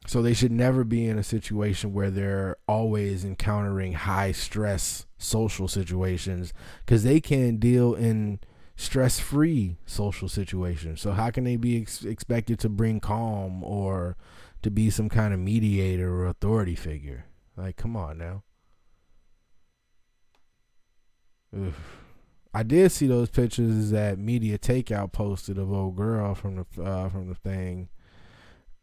[0.05, 5.67] So they should never be in a situation where they're always encountering high stress social
[5.67, 6.53] situations
[6.85, 8.39] because they can't deal in
[8.75, 10.99] stress free social situations.
[10.99, 14.17] So how can they be ex- expected to bring calm or
[14.61, 17.25] to be some kind of mediator or authority figure?
[17.55, 18.43] Like, come on now.
[21.55, 21.73] Ugh.
[22.53, 27.09] I did see those pictures that Media Takeout posted of old girl from the uh,
[27.09, 27.89] from the thing,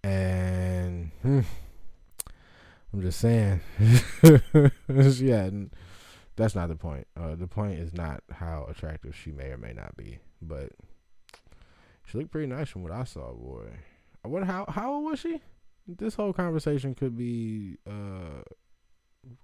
[0.02, 1.40] and hmm,
[2.92, 3.60] I'm just saying,
[4.88, 5.50] yeah,
[6.34, 7.06] that's not the point.
[7.16, 10.72] Uh, the point is not how attractive she may or may not be, but
[12.04, 13.68] she looked pretty nice from what I saw, boy.
[14.24, 15.40] I wonder how how old was she?
[15.86, 18.42] This whole conversation could be uh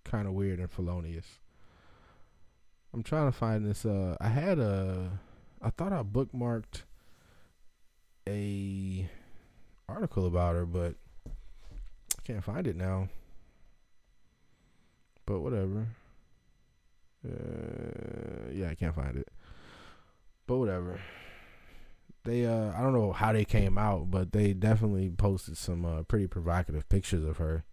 [0.05, 1.27] kind of weird and felonious.
[2.97, 3.85] I'm trying to find this.
[3.85, 5.21] Uh, I had a,
[5.61, 6.85] I thought I bookmarked
[8.27, 9.07] a
[9.87, 10.95] article about her, but
[11.27, 13.11] I can't find it now.
[15.27, 15.89] But whatever.
[17.23, 19.29] Uh, yeah, I can't find it.
[20.47, 20.99] But whatever.
[22.25, 26.05] They uh, I don't know how they came out, but they definitely posted some uh,
[26.05, 27.65] pretty provocative pictures of her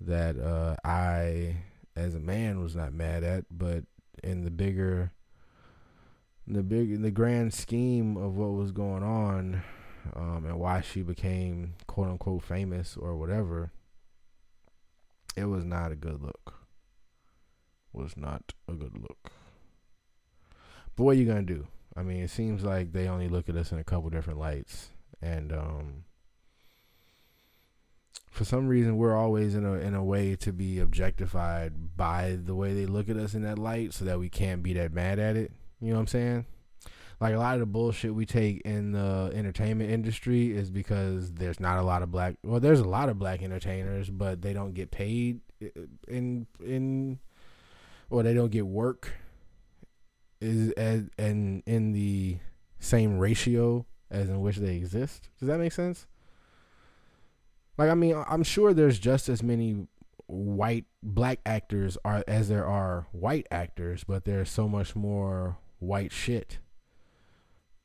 [0.00, 1.56] that uh, I,
[1.96, 3.82] as a man, was not mad at, but
[4.26, 5.12] in the bigger,
[6.46, 9.62] the big, the grand scheme of what was going on,
[10.14, 13.70] um, and why she became quote unquote famous or whatever,
[15.36, 16.54] it was not a good look.
[17.92, 19.32] Was not a good look.
[20.96, 21.66] But what are you gonna do?
[21.96, 24.90] I mean, it seems like they only look at us in a couple different lights,
[25.22, 26.04] and um,
[28.36, 32.54] for some reason we're always in a in a way to be objectified by the
[32.54, 35.18] way they look at us in that light so that we can't be that mad
[35.18, 35.50] at it.
[35.80, 36.46] You know what I'm saying?
[37.18, 41.58] Like a lot of the bullshit we take in the entertainment industry is because there's
[41.58, 44.74] not a lot of black well there's a lot of black entertainers but they don't
[44.74, 45.40] get paid
[46.06, 47.18] in in
[48.10, 49.14] or they don't get work
[50.42, 52.36] is as and in the
[52.80, 55.30] same ratio as in which they exist.
[55.40, 56.06] Does that make sense?
[57.78, 59.86] Like I mean, I'm sure there's just as many
[60.26, 66.12] white black actors are as there are white actors, but there's so much more white
[66.12, 66.58] shit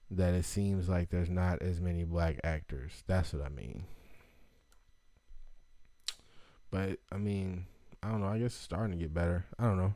[0.09, 3.03] that it seems like there's not as many black actors.
[3.07, 3.85] That's what I mean.
[6.69, 7.65] But I mean,
[8.01, 8.27] I don't know.
[8.27, 9.45] I guess it's starting to get better.
[9.59, 9.93] I don't know.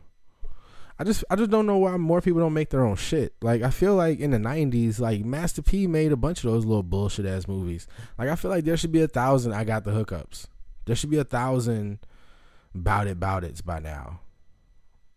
[0.97, 3.33] I just I just don't know why more people don't make their own shit.
[3.41, 6.65] Like I feel like in the nineties, like Master P made a bunch of those
[6.65, 7.87] little bullshit ass movies.
[8.17, 10.47] Like I feel like there should be a thousand I got the hookups.
[10.85, 11.99] There should be a thousand
[12.73, 14.21] bout it bout it's by now.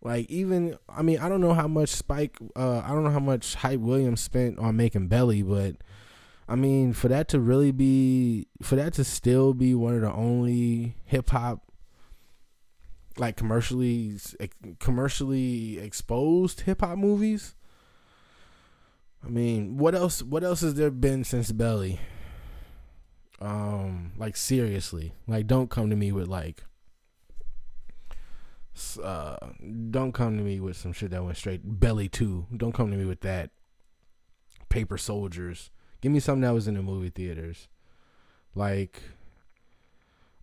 [0.02, 3.20] Like even I mean I don't know how much Spike uh I don't know how
[3.20, 5.76] much Hype Williams spent on making Belly, but
[6.48, 10.12] I mean for that to really be for that to still be one of the
[10.12, 11.62] only hip hop
[13.18, 14.18] like commercially
[14.78, 17.54] commercially exposed hip hop movies.
[19.24, 22.00] I mean, what else what else has there been since Belly?
[23.40, 25.14] Um like seriously.
[25.26, 26.64] Like don't come to me with like
[29.02, 29.36] uh
[29.90, 32.46] don't come to me with some shit that went straight Belly 2.
[32.56, 33.50] Don't come to me with that.
[34.68, 35.70] Paper Soldiers.
[36.00, 37.66] Give me something that was in the movie theaters.
[38.54, 39.02] Like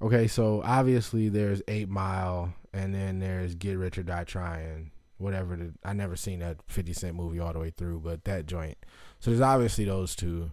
[0.02, 4.92] Okay, so obviously there's Eight Mile, and then there's Get Rich or Die Trying.
[5.18, 5.56] Whatever.
[5.56, 8.78] The, I never seen that Fifty Cent movie all the way through, but that joint.
[9.20, 10.52] So there's obviously those two,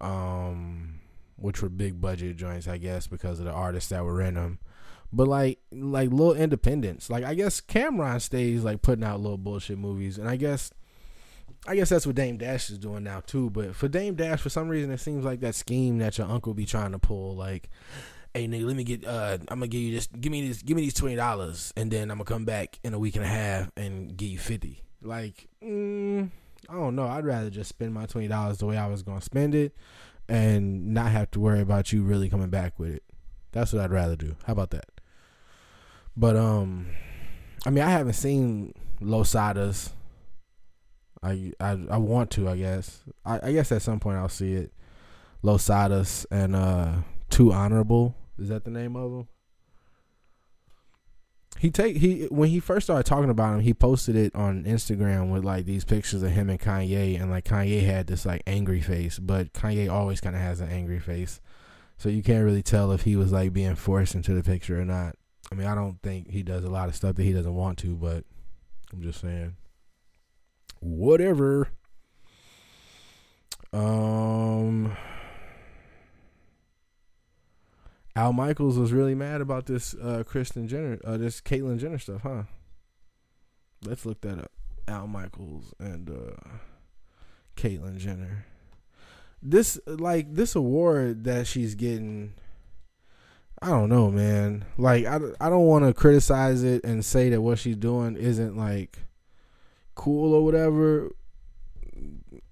[0.00, 1.00] um,
[1.36, 4.58] which were big budget joints, I guess, because of the artists that were in them.
[5.10, 7.08] But like, like little independents.
[7.08, 10.70] Like I guess Cam'ron stays like putting out little bullshit movies, and I guess
[11.66, 13.48] I guess that's what Dame Dash is doing now too.
[13.48, 16.54] But for Dame Dash, for some reason, it seems like that scheme that your uncle
[16.54, 17.70] be trying to pull, like,
[18.34, 20.76] hey nigga, let me get uh I'm gonna give you this give me this give
[20.76, 23.28] me these twenty dollars and then I'm gonna come back in a week and a
[23.28, 24.82] half and give you fifty.
[25.02, 26.30] Like, mm,
[26.68, 27.06] I don't know.
[27.06, 29.74] I'd rather just spend my twenty dollars the way I was gonna spend it
[30.28, 33.02] and not have to worry about you really coming back with it.
[33.52, 34.36] That's what I'd rather do.
[34.46, 34.86] How about that?
[36.16, 36.86] But um
[37.66, 39.90] I mean I haven't seen Loisaidas.
[41.22, 43.02] I I I want to, I guess.
[43.26, 44.72] I, I guess at some point I'll see it.
[45.44, 46.92] Loisaidas and uh
[47.28, 48.14] Too Honorable.
[48.38, 49.28] Is that the name of him?
[51.58, 55.30] He take he when he first started talking about him, he posted it on Instagram
[55.30, 58.80] with like these pictures of him and Kanye, and like Kanye had this like angry
[58.80, 61.40] face, but Kanye always kind of has an angry face,
[61.98, 64.84] so you can't really tell if he was like being forced into the picture or
[64.84, 65.14] not.
[65.52, 67.78] I mean, I don't think he does a lot of stuff that he doesn't want
[67.78, 68.24] to, but
[68.92, 69.54] I'm just saying.
[70.80, 71.68] Whatever.
[73.72, 74.96] Um
[78.14, 82.22] Al Michaels was really mad about this uh Kristen Jenner uh this Caitlyn Jenner stuff,
[82.22, 82.44] huh?
[83.84, 84.52] Let's look that up.
[84.88, 86.48] Al Michaels and uh
[87.56, 88.46] Caitlyn Jenner.
[89.42, 92.34] This like this award that she's getting
[93.62, 94.64] I don't know, man.
[94.76, 98.56] Like I, I don't want to criticize it and say that what she's doing isn't
[98.56, 98.98] like
[99.94, 101.10] cool or whatever.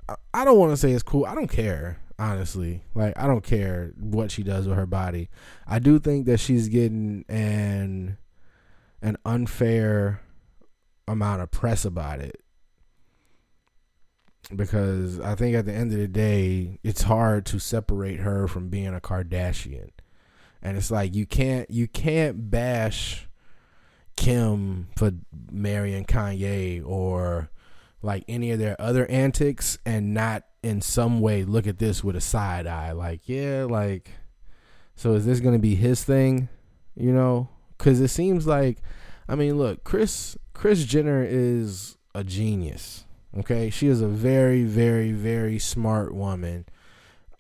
[0.09, 1.27] I, I don't want to say it's cool.
[1.27, 2.83] I don't care, honestly.
[2.95, 5.29] Like I don't care what she does with her body.
[5.67, 8.19] I do think that she's getting an
[9.03, 10.21] an unfair
[11.09, 12.43] amount of press about it.
[14.55, 18.69] Because I think at the end of the day, it's hard to separate her from
[18.69, 19.91] being a Kardashian
[20.63, 23.29] and it's like you can't you can't bash
[24.17, 25.13] Kim for
[25.51, 27.51] marrying Kanye or
[28.03, 32.17] like any of their other antics and not in some way look at this with
[32.17, 32.93] a side eye.
[32.93, 34.11] Like yeah like
[34.95, 36.49] so is this going to be his thing?
[36.95, 37.49] You know?
[37.79, 38.79] Cuz it seems like
[39.29, 43.05] I mean look Kris Kris Jenner is a genius
[43.39, 43.71] okay?
[43.71, 46.67] She is a very very very smart woman.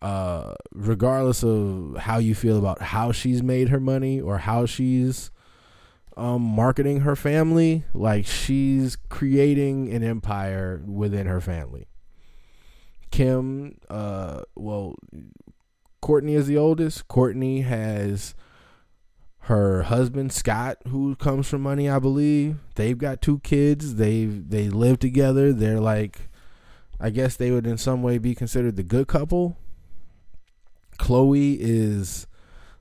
[0.02, 5.30] Uh, regardless of how you feel about how she's made her money or how she's
[6.20, 11.88] um, marketing her family, like she's creating an empire within her family.
[13.10, 14.96] Kim, uh, well,
[16.02, 17.08] Kourtney is the oldest.
[17.08, 18.34] Kourtney has
[19.44, 22.58] her husband Scott, who comes from money, I believe.
[22.74, 23.94] They've got two kids.
[23.94, 25.54] They they live together.
[25.54, 26.28] They're like,
[27.00, 29.56] I guess they would in some way be considered the good couple.
[30.98, 32.26] Khloe is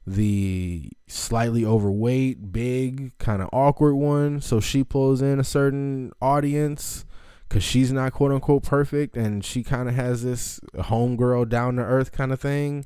[0.09, 4.41] the slightly overweight, big, kind of awkward one.
[4.41, 7.05] So she pulls in a certain audience
[7.47, 11.83] because she's not quote unquote perfect and she kind of has this homegirl down to
[11.83, 12.85] earth kind of thing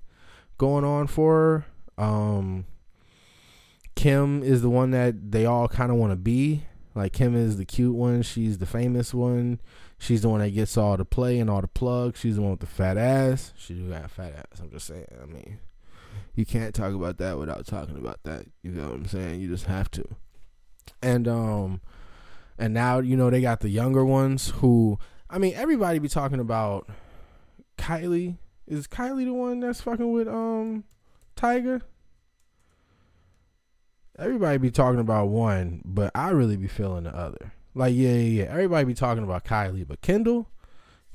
[0.57, 1.65] going on for
[1.97, 2.03] her.
[2.03, 2.65] Um,
[3.95, 6.65] Kim is the one that they all kind of want to be.
[6.95, 8.21] Like Kim is the cute one.
[8.21, 9.61] She's the famous one.
[9.97, 12.19] She's the one that gets all the play and all the plugs.
[12.19, 13.53] She's the one with the fat ass.
[13.57, 14.59] She do got fat ass.
[14.61, 15.07] I'm just saying.
[15.21, 15.59] I mean,
[16.35, 18.45] you can't talk about that without talking about that.
[18.61, 19.41] You know what I'm saying?
[19.41, 20.03] You just have to.
[21.01, 21.81] And um,
[22.57, 24.99] and now you know they got the younger ones who.
[25.29, 26.87] I mean, everybody be talking about
[27.77, 28.37] Kylie.
[28.67, 30.83] Is Kylie the one that's fucking with um
[31.35, 31.81] Tyga?
[34.17, 37.53] Everybody be talking about one, but I really be feeling the other.
[37.73, 38.51] Like, yeah, yeah, yeah.
[38.51, 40.49] Everybody be talking about Kylie, but Kendall,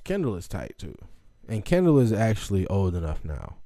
[0.03, 0.97] Kendall is tight too.
[1.49, 3.57] And Kendall is actually old enough now.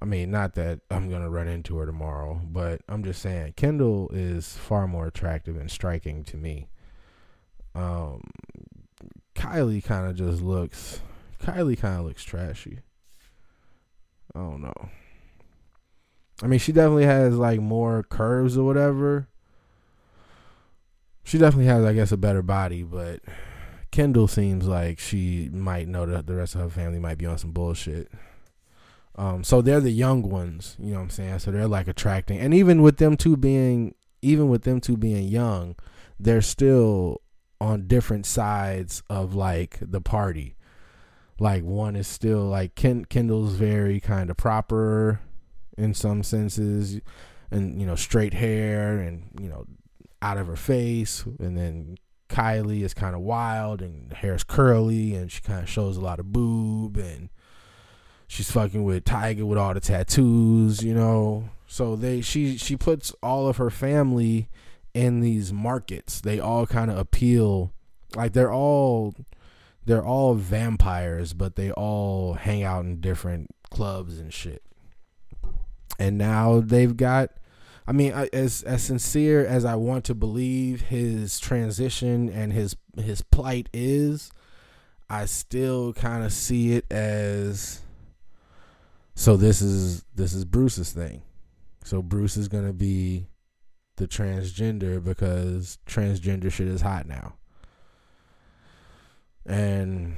[0.00, 4.10] I mean, not that I'm gonna run into her tomorrow, but I'm just saying Kendall
[4.12, 6.68] is far more attractive and striking to me.
[7.74, 8.22] Um,
[9.34, 11.00] Kylie kind of just looks.
[11.40, 12.80] Kylie kind of looks trashy.
[14.34, 14.88] I don't know.
[16.42, 19.28] I mean, she definitely has like more curves or whatever.
[21.24, 23.20] She definitely has, I guess, a better body, but
[23.90, 27.38] Kendall seems like she might know that the rest of her family might be on
[27.38, 28.10] some bullshit.
[29.16, 31.38] Um, so they're the young ones, you know what I'm saying?
[31.38, 35.28] So they're like attracting, and even with them two being, even with them two being
[35.28, 35.76] young,
[36.20, 37.22] they're still
[37.60, 40.56] on different sides of like the party.
[41.38, 45.20] Like one is still like Ken, Kendall's very kind of proper
[45.78, 47.00] in some senses,
[47.50, 49.66] and you know straight hair and you know
[50.20, 51.96] out of her face, and then
[52.28, 56.18] Kylie is kind of wild and hair's curly and she kind of shows a lot
[56.18, 57.28] of boob and
[58.26, 61.48] she's fucking with Tyga with all the tattoos, you know.
[61.66, 64.48] So they she she puts all of her family
[64.94, 66.20] in these markets.
[66.20, 67.72] They all kind of appeal
[68.14, 69.14] like they're all
[69.84, 74.62] they're all vampires, but they all hang out in different clubs and shit.
[75.98, 77.30] And now they've got
[77.86, 83.22] I mean, as as sincere as I want to believe his transition and his his
[83.22, 84.32] plight is,
[85.08, 87.82] I still kind of see it as
[89.16, 91.22] so this is this is Bruce's thing.
[91.84, 93.26] So Bruce is gonna be
[93.96, 97.34] the transgender because transgender shit is hot now.
[99.46, 100.16] And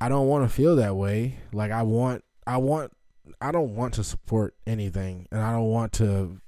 [0.00, 1.38] I don't want to feel that way.
[1.52, 2.92] Like I want I want
[3.40, 6.40] I don't want to support anything and I don't want to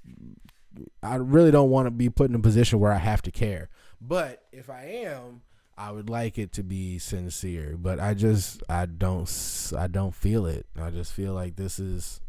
[1.03, 3.69] I really don't want to be put in a position where I have to care.
[4.01, 5.43] But if I am,
[5.79, 9.31] I would like it to be sincere, but I just I don't
[9.79, 10.67] I don't feel it.
[10.77, 12.21] I just feel like this is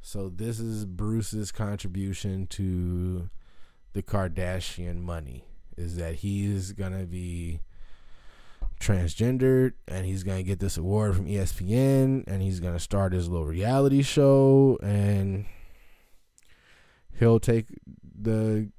[0.00, 3.28] so this is Bruce's contribution to
[3.94, 5.44] the Kardashian money
[5.76, 7.60] is that he's going to be
[8.80, 13.12] transgendered and he's going to get this award from ESPN and he's going to start
[13.12, 15.46] his little reality show and
[17.18, 17.66] he'll take
[18.20, 18.70] the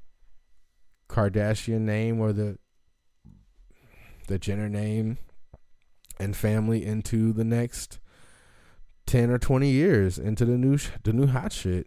[1.10, 2.58] Kardashian name or the
[4.34, 5.20] the Jenner name
[6.20, 8.00] and family into the next
[9.06, 11.86] 10 or 20 years into the new the new hot shit.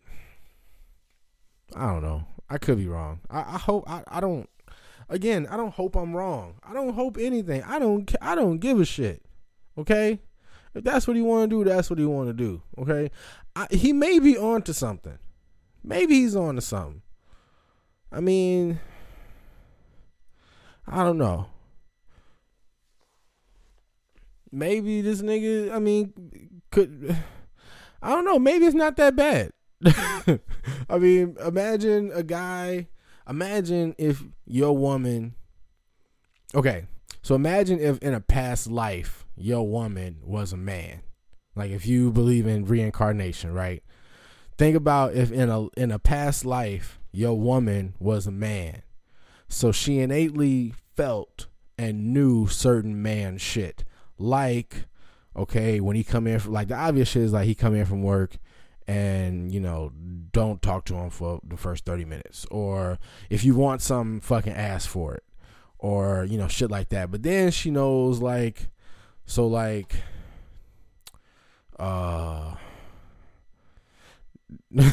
[1.74, 2.24] I don't know.
[2.48, 3.18] I could be wrong.
[3.28, 4.48] I, I hope I, I don't
[5.08, 6.60] again, I don't hope I'm wrong.
[6.62, 7.64] I don't hope anything.
[7.64, 9.24] I don't I don't give a shit.
[9.76, 10.20] Okay?
[10.72, 12.62] If that's what he want to do, that's what he want to do.
[12.78, 13.10] Okay?
[13.56, 15.18] I, he may be on to something.
[15.82, 17.02] Maybe he's on to something.
[18.12, 18.78] I mean,
[20.86, 21.48] I don't know
[24.52, 27.16] maybe this nigga, I mean, could
[28.02, 29.52] I don't know, maybe it's not that bad.
[30.88, 32.88] I mean, imagine a guy,
[33.28, 35.34] imagine if your woman
[36.54, 36.86] Okay,
[37.22, 41.02] so imagine if in a past life your woman was a man.
[41.54, 43.82] Like if you believe in reincarnation, right?
[44.56, 48.82] Think about if in a in a past life your woman was a man.
[49.48, 53.84] So she innately felt and knew certain man shit
[54.18, 54.86] like
[55.34, 57.84] okay when he come in from like the obvious shit is like he come in
[57.84, 58.38] from work
[58.88, 59.92] and you know
[60.32, 62.46] don't talk to him for the first 30 minutes.
[62.50, 62.98] Or
[63.30, 65.24] if you want some fucking ask for it.
[65.78, 67.10] Or you know shit like that.
[67.10, 68.68] But then she knows like
[69.24, 69.96] so like
[71.78, 72.54] uh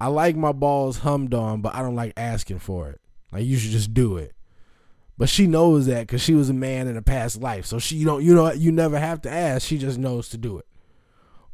[0.00, 3.00] I like my balls hummed on but I don't like asking for it.
[3.32, 4.35] Like you should just do it
[5.18, 7.66] but she knows that because she was a man in a past life.
[7.66, 9.66] So she you don't you know you never have to ask.
[9.66, 10.66] She just knows to do it.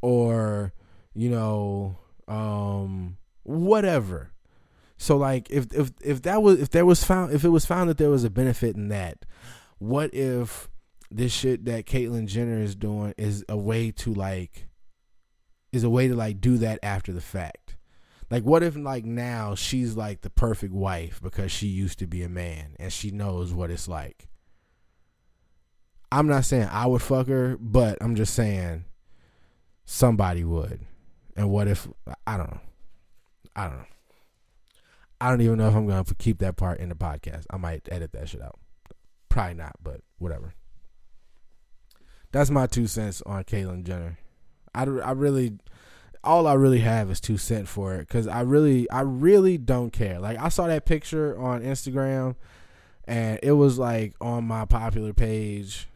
[0.00, 0.72] Or,
[1.14, 1.96] you know,
[2.26, 4.32] um, whatever.
[4.96, 7.88] So like if if if that was if there was found if it was found
[7.90, 9.24] that there was a benefit in that,
[9.78, 10.68] what if
[11.10, 14.68] this shit that Caitlyn Jenner is doing is a way to like
[15.72, 17.76] is a way to like do that after the fact?
[18.33, 22.22] Like, what if like now she's like the perfect wife because she used to be
[22.22, 24.26] a man and she knows what it's like.
[26.11, 28.87] I'm not saying I would fuck her, but I'm just saying
[29.85, 30.80] somebody would.
[31.37, 31.87] And what if
[32.26, 32.61] I don't know.
[33.55, 33.87] I don't know.
[35.20, 37.45] I don't even know if I'm gonna keep that part in the podcast.
[37.51, 38.59] I might edit that shit out.
[39.28, 40.55] Probably not, but whatever.
[42.30, 44.18] That's my two cents on Caitlyn Jenner.
[44.74, 45.59] I, I really,
[46.24, 49.92] all I really have is two cents for it because I really, I really don't
[49.92, 50.20] care.
[50.20, 52.36] Like I saw that picture on Instagram,
[53.04, 55.88] and it was like on my popular page,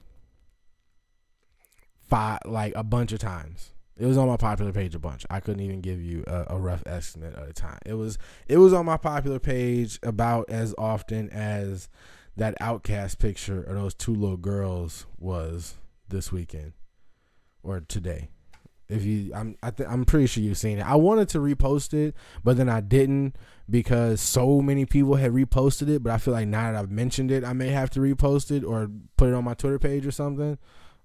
[2.09, 3.73] five like a bunch of times.
[3.99, 5.25] It was on my popular page a bunch.
[5.31, 7.79] I couldn't even give you a, a, rough estimate of the time.
[7.87, 11.89] It was it was on my popular page about as often as
[12.37, 15.77] that outcast picture of those two little girls was
[16.09, 16.75] this weekend
[17.63, 18.29] or today.
[18.89, 20.87] If you, I'm, I th- I'm pretty sure you've seen it.
[20.87, 22.15] I wanted to repost it,
[22.45, 23.37] but then I didn't
[23.69, 26.03] because so many people had reposted it.
[26.03, 28.65] But I feel like now that I've mentioned it, I may have to repost it
[28.65, 30.59] or put it on my Twitter page or something.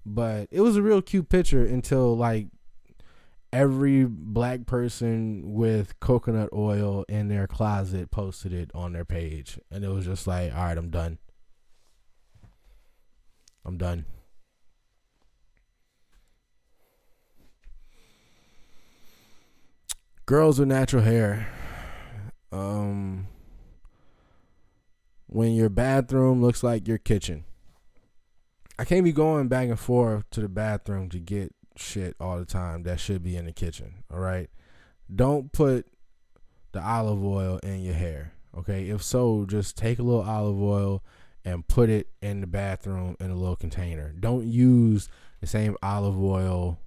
[0.06, 2.48] But it was a real cute picture until like
[3.52, 9.58] every black person with coconut oil in their closet posted it on their page.
[9.70, 11.18] And it was just like, all right, I'm done.
[13.64, 14.06] I'm done.
[20.26, 21.48] Girls with natural hair.
[22.52, 23.26] Um,
[25.26, 27.44] when your bathroom looks like your kitchen.
[28.78, 32.44] I can't be going back and forth to the bathroom to get shit all the
[32.44, 34.04] time that should be in the kitchen.
[34.12, 34.50] All right.
[35.14, 35.86] Don't put
[36.72, 38.32] the olive oil in your hair.
[38.56, 38.88] Okay.
[38.90, 41.02] If so, just take a little olive oil
[41.44, 44.14] and put it in the bathroom in a little container.
[44.18, 45.08] Don't use
[45.40, 46.78] the same olive oil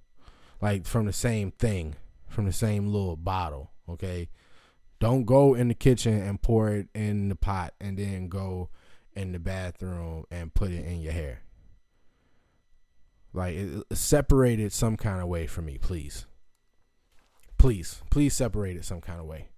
[0.60, 1.94] like from the same thing,
[2.36, 3.70] from the same little bottle.
[3.88, 4.28] Okay.
[5.00, 8.68] Don't go in the kitchen and pour it in the pot and then go
[9.14, 11.40] in the bathroom and put it in your hair.
[13.32, 13.56] Like
[13.90, 16.26] separate it some kind of way for me, please.
[17.56, 19.48] Please, please separate it some kind of way.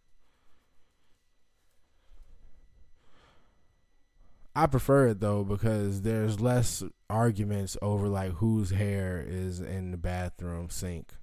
[4.54, 9.96] I prefer it though because there's less arguments over like whose hair is in the
[9.96, 11.14] bathroom sink.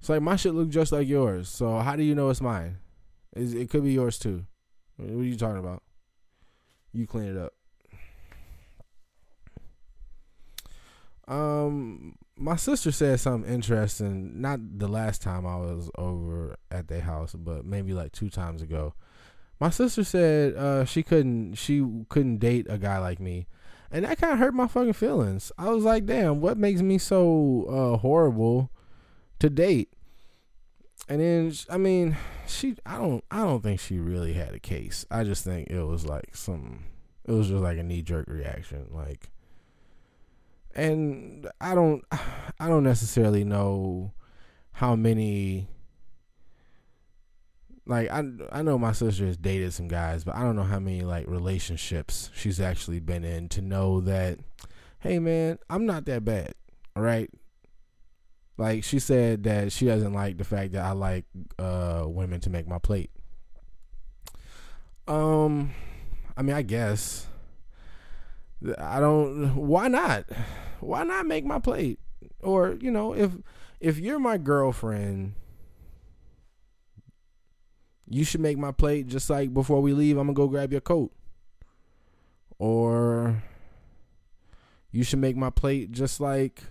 [0.00, 1.48] It's like my shit look just like yours.
[1.48, 2.78] So how do you know it's mine?
[3.36, 4.44] it could be yours too.
[4.96, 5.82] What are you talking about?
[6.92, 7.52] You clean it up.
[11.28, 14.40] Um, my sister said something interesting.
[14.40, 18.62] Not the last time I was over at their house, but maybe like two times
[18.62, 18.94] ago.
[19.60, 23.46] My sister said uh, she couldn't she couldn't date a guy like me,
[23.92, 25.52] and that kind of hurt my fucking feelings.
[25.56, 28.72] I was like, damn, what makes me so uh, horrible
[29.40, 29.92] to date?
[31.08, 32.16] And then I mean,
[32.46, 35.04] she I don't I don't think she really had a case.
[35.10, 36.84] I just think it was like some
[37.24, 39.30] it was just like a knee jerk reaction, like
[40.74, 42.04] and I don't
[42.60, 44.12] I don't necessarily know
[44.72, 45.68] how many
[47.86, 48.22] like I
[48.52, 51.26] I know my sister has dated some guys, but I don't know how many like
[51.26, 54.38] relationships she's actually been in to know that
[55.00, 56.54] hey man, I'm not that bad.
[56.94, 57.30] All right?
[58.60, 61.24] Like she said that she doesn't like the fact that I like
[61.58, 63.10] uh women to make my plate.
[65.08, 65.72] Um
[66.36, 67.26] I mean, I guess
[68.78, 69.56] I don't.
[69.56, 70.26] Why not?
[70.80, 72.00] Why not make my plate?
[72.42, 73.32] Or you know, if
[73.80, 75.32] if you're my girlfriend,
[78.08, 79.06] you should make my plate.
[79.06, 81.12] Just like before we leave, I'm gonna go grab your coat.
[82.58, 83.42] Or
[84.90, 85.92] you should make my plate.
[85.92, 86.64] Just like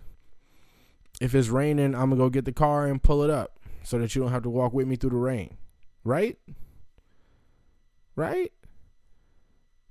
[1.20, 4.16] if it's raining, I'm gonna go get the car and pull it up so that
[4.16, 5.58] you don't have to walk with me through the rain.
[6.04, 6.38] Right?
[8.16, 8.52] Right?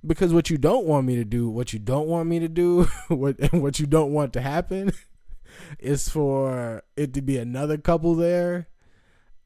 [0.05, 2.83] because what you don't want me to do, what you don't want me to do,
[3.07, 4.91] what what you don't want to happen
[5.79, 8.67] is for it to be another couple there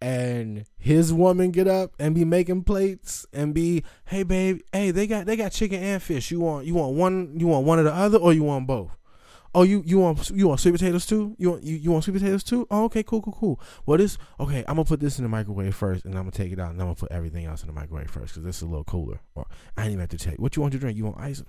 [0.02, 5.08] and his woman get up and be making plates and be, "Hey babe, hey, they
[5.08, 6.30] got they got chicken and fish.
[6.30, 8.92] You want you want one you want one or the other or you want both?"
[9.56, 11.36] Oh, you you want you want sweet potatoes too?
[11.38, 12.66] You want you, you want sweet potatoes too?
[12.72, 13.62] Oh, okay, cool, cool, cool.
[13.86, 14.60] Well, this okay.
[14.68, 16.82] I'm gonna put this in the microwave first, and I'm gonna take it out, and
[16.82, 19.20] I'm gonna put everything else in the microwave first because this is a little cooler.
[19.36, 19.46] Or
[19.78, 20.98] I ain't even have to tell you what you want to drink.
[20.98, 21.44] You want ice?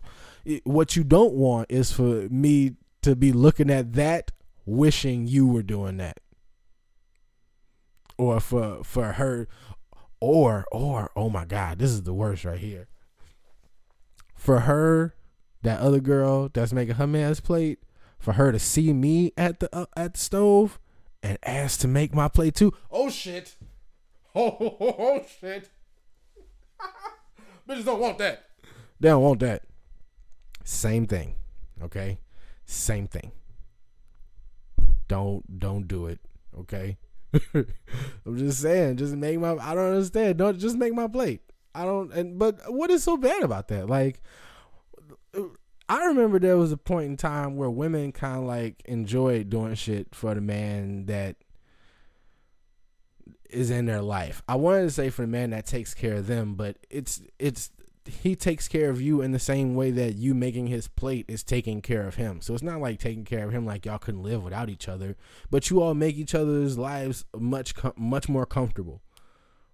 [0.45, 4.33] It, what you don't want is for me to be looking at that,
[4.67, 6.21] wishing you were doing that,
[8.19, 9.49] or for for her,
[10.21, 12.89] or or oh my god, this is the worst right here.
[14.37, 15.15] For her,
[15.63, 17.79] that other girl that's making her man's plate
[18.19, 20.79] for her to see me at the uh, at the stove
[21.23, 22.73] and ask to make my plate too.
[22.91, 23.57] Oh shit.
[24.35, 25.71] Oh, oh, oh, oh shit.
[27.69, 28.45] Bitches don't want that.
[29.01, 29.63] They don't want that.
[30.65, 31.37] Same thing.
[31.83, 32.19] Okay?
[32.65, 33.33] Same thing.
[35.09, 36.21] Don't don't do it.
[36.59, 36.99] Okay?
[37.55, 40.39] I'm just saying, just make my I don't understand.
[40.39, 41.41] Don't just make my plate.
[41.75, 43.89] I don't and but what is so bad about that?
[43.89, 44.23] Like
[45.89, 49.75] I remember there was a point in time where women kind of like enjoyed doing
[49.75, 51.37] shit for the man that
[53.51, 54.43] is in their life.
[54.49, 57.71] I wanted to say for the man that takes care of them, but it's it's
[58.07, 61.43] he takes care of you in the same way that you making his plate is
[61.43, 62.41] taking care of him.
[62.41, 65.17] So it's not like taking care of him like y'all couldn't live without each other,
[65.51, 69.03] but you all make each other's lives much much more comfortable.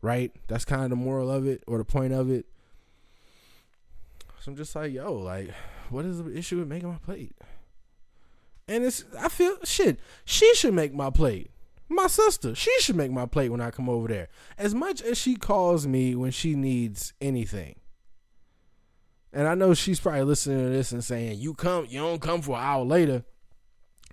[0.02, 0.32] Right?
[0.48, 2.46] That's kind of the moral of it or the point of it.
[4.40, 5.50] So I'm just like, yo, like
[5.90, 7.34] what is the issue with making my plate?
[8.68, 9.98] And it's I feel shit.
[10.24, 11.50] She should make my plate.
[11.88, 14.28] My sister, she should make my plate when I come over there.
[14.56, 17.80] As much as she calls me when she needs anything.
[19.32, 22.42] And I know she's probably listening to this and saying, "You come, you don't come
[22.42, 23.24] for an hour later."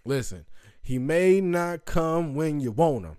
[0.06, 0.46] Listen,
[0.82, 3.18] he may not come when you want him,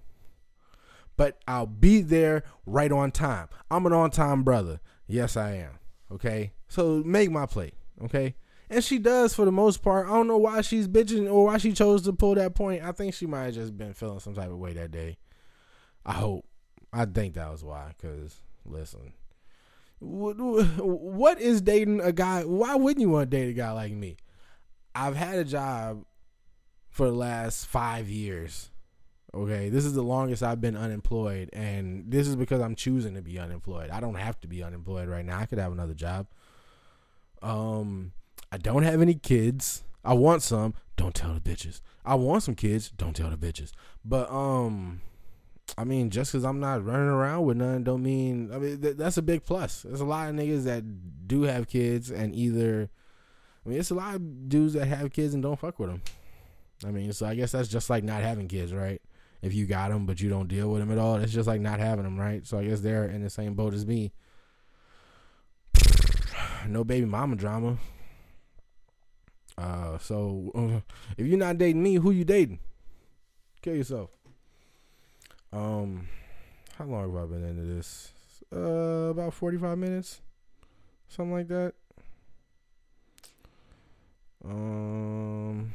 [1.16, 3.48] but I'll be there right on time.
[3.70, 4.80] I'm an on-time brother.
[5.06, 5.78] Yes, I am.
[6.10, 7.74] Okay, so make my plate.
[8.02, 8.36] Okay,
[8.70, 10.06] and she does for the most part.
[10.06, 12.82] I don't know why she's bitching or why she chose to pull that point.
[12.82, 15.18] I think she might have just been feeling some type of way that day.
[16.04, 16.44] I hope.
[16.92, 17.92] I think that was why.
[18.00, 19.12] Cause listen,
[19.98, 22.42] what, what is dating a guy?
[22.42, 24.16] Why wouldn't you want to date a guy like me?
[24.94, 26.04] I've had a job
[26.90, 28.70] for the last five years.
[29.34, 33.22] Okay, this is the longest I've been unemployed, and this is because I'm choosing to
[33.22, 33.90] be unemployed.
[33.90, 35.38] I don't have to be unemployed right now.
[35.38, 36.26] I could have another job.
[37.42, 38.12] Um,
[38.50, 39.84] I don't have any kids.
[40.04, 40.74] I want some.
[40.96, 41.80] Don't tell the bitches.
[42.04, 42.90] I want some kids.
[42.90, 43.72] Don't tell the bitches.
[44.04, 45.02] But um,
[45.76, 48.50] I mean, just because I'm not running around with none, don't mean.
[48.52, 49.82] I mean, th- that's a big plus.
[49.82, 52.90] There's a lot of niggas that do have kids, and either.
[53.66, 56.00] I mean, it's a lot of dudes that have kids and don't fuck with them.
[56.86, 59.02] I mean, so I guess that's just like not having kids, right?
[59.42, 61.60] If you got them but you don't deal with them at all, it's just like
[61.60, 62.46] not having them, right?
[62.46, 64.12] So I guess they're in the same boat as me.
[66.66, 67.78] no baby mama drama.
[70.00, 70.80] So uh,
[71.16, 72.60] if you're not dating me, who you dating?
[73.62, 74.10] Kill yourself.
[75.52, 76.08] Um,
[76.76, 78.12] how long have I been into this?
[78.54, 80.20] Uh, about 45 minutes,
[81.08, 81.74] something like that.
[84.44, 85.74] Um,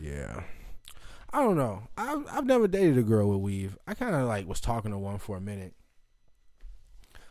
[0.00, 0.42] yeah.
[1.30, 1.82] I don't know.
[1.96, 3.76] I've I've never dated a girl with weave.
[3.86, 5.74] I kind of like was talking to one for a minute.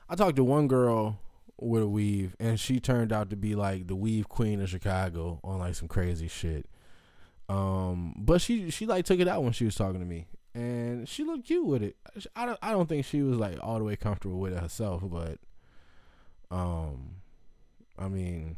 [0.07, 1.19] I talked to one girl
[1.59, 5.39] with a weave, and she turned out to be like the weave queen of Chicago
[5.43, 6.67] on like some crazy shit.
[7.49, 11.07] Um, but she she like took it out when she was talking to me, and
[11.07, 11.95] she looked cute with it.
[12.35, 15.03] I don't I don't think she was like all the way comfortable with it herself,
[15.05, 15.39] but
[16.51, 17.15] um,
[17.97, 18.57] I mean,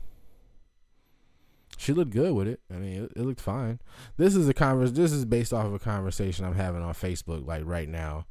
[1.78, 2.60] she looked good with it.
[2.74, 3.80] I mean, it, it looked fine.
[4.18, 4.94] This is a convers.
[4.94, 8.26] This is based off of a conversation I'm having on Facebook, like right now.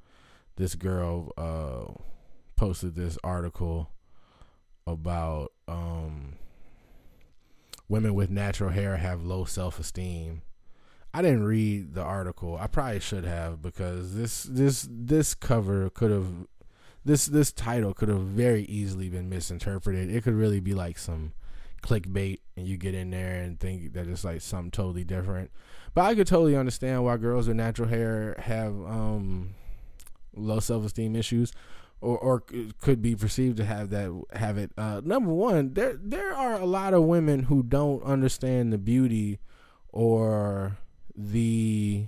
[0.56, 1.92] This girl uh
[2.56, 3.90] posted this article
[4.88, 6.34] about um,
[7.88, 10.42] women with natural hair have low self esteem.
[11.12, 12.58] I didn't read the article.
[12.60, 16.26] I probably should have because this this this cover could have
[17.04, 20.10] this this title could have very easily been misinterpreted.
[20.14, 21.32] It could really be like some
[21.82, 25.50] clickbait and you get in there and think that it's like something totally different.
[25.94, 29.54] But I could totally understand why girls with natural hair have um,
[30.34, 31.52] low self esteem issues
[32.00, 32.40] or or
[32.80, 34.70] could be perceived to have that have it.
[34.76, 39.38] Uh, number one, there there are a lot of women who don't understand the beauty
[39.90, 40.78] or
[41.16, 42.06] the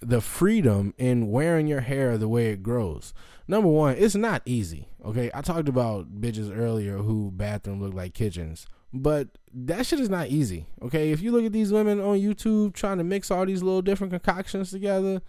[0.00, 3.12] the freedom in wearing your hair the way it grows.
[3.48, 4.88] Number one, it's not easy.
[5.04, 10.10] Okay, I talked about bitches earlier who bathroom look like kitchens, but that shit is
[10.10, 10.66] not easy.
[10.82, 13.82] Okay, if you look at these women on YouTube trying to mix all these little
[13.82, 15.22] different concoctions together,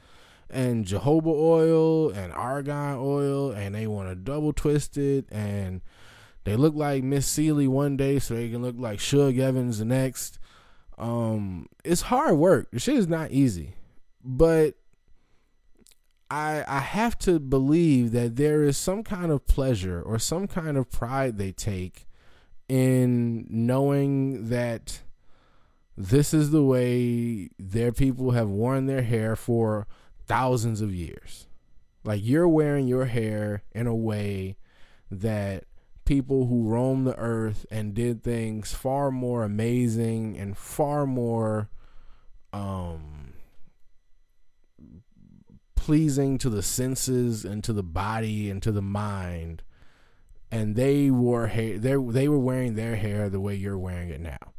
[0.50, 5.82] and jojoba oil and argan oil, and they want to double twist it, and
[6.44, 9.86] they look like Miss Celie one day, so they can look like Shug Evans the
[9.86, 10.40] next.
[10.98, 12.70] Um, it's hard work.
[12.72, 13.76] The shit is not easy,
[14.24, 14.76] but
[16.30, 20.78] I I have to believe that there is some kind of pleasure or some kind
[20.78, 22.08] of pride they take
[22.68, 25.02] in knowing that
[25.96, 29.88] this is the way their people have worn their hair for
[30.28, 31.48] thousands of years.
[32.04, 34.58] Like you're wearing your hair in a way
[35.10, 35.66] that
[36.06, 41.70] people who roamed the earth and did things far more amazing and far more
[42.54, 43.34] um
[45.88, 49.64] pleasing to the senses and to the body and to the mind.
[50.52, 51.78] And they wore hair.
[51.78, 54.54] They they were wearing their hair the way you're wearing it now.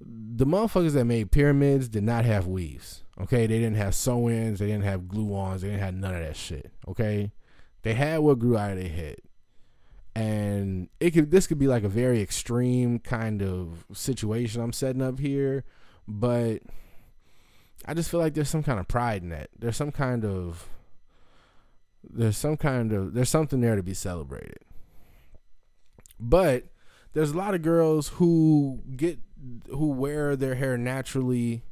[0.00, 3.04] The motherfuckers that made pyramids did not have weaves.
[3.20, 4.60] Okay, they didn't have sew-ins.
[4.60, 5.62] They didn't have glue-ons.
[5.62, 6.70] They didn't have none of that shit.
[6.86, 7.32] Okay,
[7.82, 9.18] they had what grew out of their head
[10.18, 15.00] and it could this could be like a very extreme kind of situation I'm setting
[15.00, 15.62] up here,
[16.08, 16.58] but
[17.86, 19.50] I just feel like there's some kind of pride in that.
[19.56, 20.68] There's some kind of
[22.02, 24.58] there's some kind of there's something there to be celebrated.
[26.18, 26.64] But
[27.12, 29.20] there's a lot of girls who get
[29.70, 31.62] who wear their hair naturally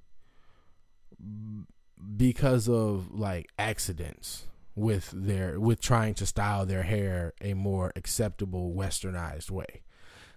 [2.16, 8.74] because of like accidents with their with trying to style their hair a more acceptable
[8.74, 9.82] westernized way.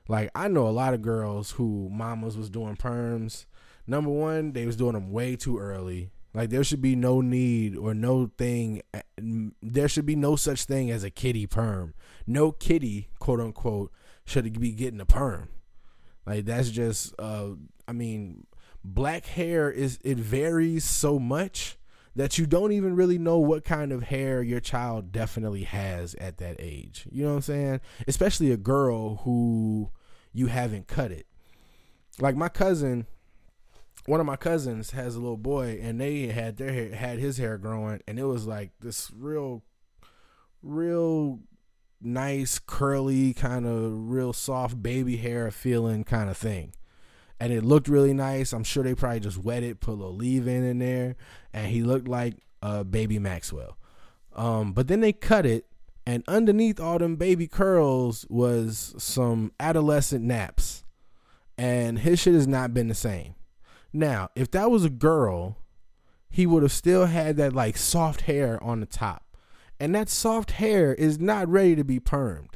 [0.08, 3.46] Like I know a lot of girls who mamas was doing perms.
[3.86, 6.12] Number one, they was doing them way too early.
[6.34, 8.82] Like there should be no need or no thing.
[9.62, 11.94] There should be no such thing as a kitty perm.
[12.26, 13.92] No kitty, quote unquote,
[14.26, 15.50] should be getting a perm.
[16.26, 17.14] Like that's just.
[17.20, 17.52] Uh,
[17.88, 18.46] I mean,
[18.84, 21.78] black hair is it varies so much
[22.16, 26.38] that you don't even really know what kind of hair your child definitely has at
[26.38, 27.08] that age.
[27.12, 27.82] You know what I'm saying?
[28.08, 29.92] Especially a girl who
[30.34, 31.28] you haven't cut it.
[32.20, 33.06] Like my cousin,
[34.06, 37.38] one of my cousins has a little boy and they had their hair had his
[37.38, 39.64] hair growing and it was like this real
[40.62, 41.40] real
[42.02, 46.74] nice curly kind of real soft baby hair feeling kind of thing
[47.40, 48.54] and it looked really nice.
[48.54, 51.16] I'm sure they probably just wet it, put a little leave in in there,
[51.54, 53.78] and he looked like a baby Maxwell.
[54.36, 55.66] Um, but then they cut it,
[56.06, 60.84] and underneath all them baby curls was some adolescent naps,
[61.58, 63.36] and his shit has not been the same.
[63.94, 65.58] Now, if that was a girl,
[66.30, 69.36] he would have still had that like soft hair on the top,
[69.80, 72.56] and that soft hair is not ready to be permed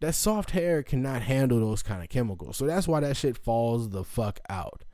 [0.00, 2.56] that soft hair cannot handle those kind of chemicals.
[2.56, 4.84] So that's why that shit falls the fuck out.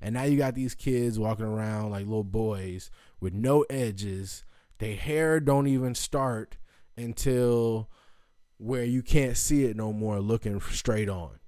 [0.00, 2.90] And now you got these kids walking around like little boys
[3.20, 4.44] with no edges.
[4.78, 6.56] Their hair don't even start
[6.96, 7.90] until
[8.58, 11.38] where you can't see it no more looking straight on.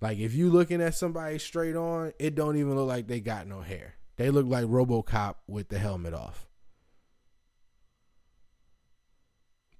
[0.00, 3.46] Like if you looking at somebody straight on, it don't even look like they got
[3.46, 3.96] no hair.
[4.16, 6.46] They look like RoboCop with the helmet off.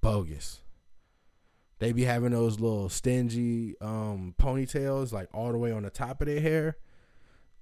[0.01, 0.61] Bogus.
[1.81, 6.21] They be having those little stingy um, ponytails like all the way on the top
[6.21, 6.77] of their hair,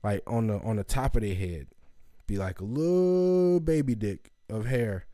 [0.03, 1.69] like on the on the top of their head,
[2.27, 5.07] be like a little baby dick of hair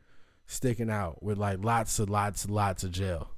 [0.47, 3.29] sticking out with like lots and lots and lots of gel.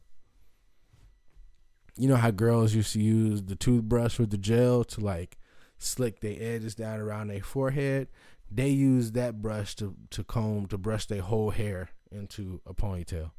[1.98, 5.38] You know how girls used to use the toothbrush with the gel to like
[5.78, 8.08] slick their edges down around their forehead.
[8.50, 13.32] They use that brush to to comb to brush their whole hair into a ponytail.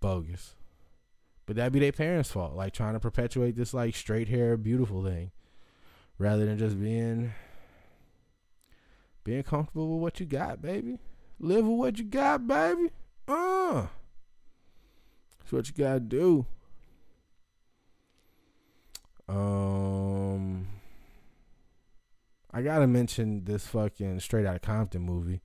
[0.00, 0.54] Bogus.
[1.50, 5.04] But that'd be their parents' fault, like trying to perpetuate this like straight hair, beautiful
[5.04, 5.32] thing,
[6.16, 7.32] rather than just being
[9.24, 11.00] being comfortable with what you got, baby.
[11.40, 12.92] Live with what you got, baby.
[13.26, 13.88] Uh,
[15.40, 16.46] that's what you gotta do.
[19.28, 20.68] Um,
[22.52, 25.40] I gotta mention this fucking Straight Outta Compton movie.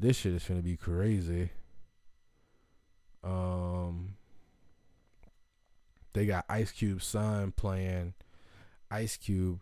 [0.00, 1.50] This shit is gonna be crazy.
[3.22, 4.13] Um,
[6.14, 8.14] they got Ice Cube's son playing
[8.90, 9.60] Ice Cube.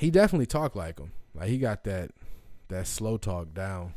[0.00, 1.12] He definitely talked like him.
[1.34, 2.10] Like he got that
[2.68, 3.94] that slow talk down.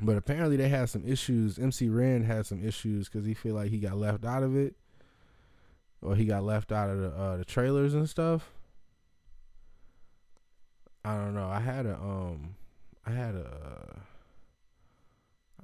[0.00, 1.58] But apparently they had some issues.
[1.58, 4.74] MC Ren had some issues because he feel like he got left out of it,
[6.00, 8.50] or he got left out of the uh, the trailers and stuff.
[11.04, 11.48] I don't know.
[11.48, 12.56] I had a um,
[13.06, 13.44] I had a.
[13.44, 13.98] Uh,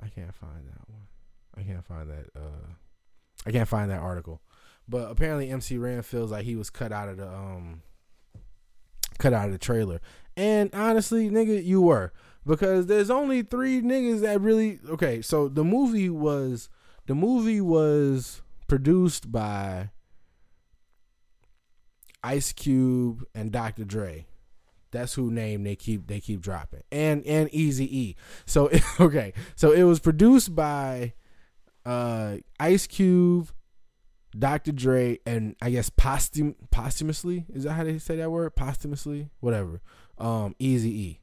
[0.00, 1.08] I can't find that one.
[1.58, 2.26] I can't find that.
[2.36, 2.72] Uh,
[3.46, 4.40] I can't find that article.
[4.88, 7.82] But apparently, MC Ren feels like he was cut out of the um,
[9.18, 10.00] cut out of the trailer.
[10.36, 12.12] And honestly, nigga, you were
[12.46, 15.20] because there's only three niggas that really okay.
[15.20, 16.68] So the movie was
[17.06, 19.90] the movie was produced by
[22.22, 23.84] Ice Cube and Dr.
[23.84, 24.26] Dre.
[24.90, 26.82] That's who name they keep they keep dropping.
[26.90, 28.16] And and Eazy E.
[28.46, 29.34] So okay.
[29.54, 31.12] So it was produced by
[31.88, 33.50] uh, Ice Cube,
[34.38, 34.72] Dr.
[34.72, 38.54] Dre, and I guess posthum posthumously is that how they say that word?
[38.54, 39.80] Posthumously, whatever.
[40.18, 41.20] Um, Eazy E.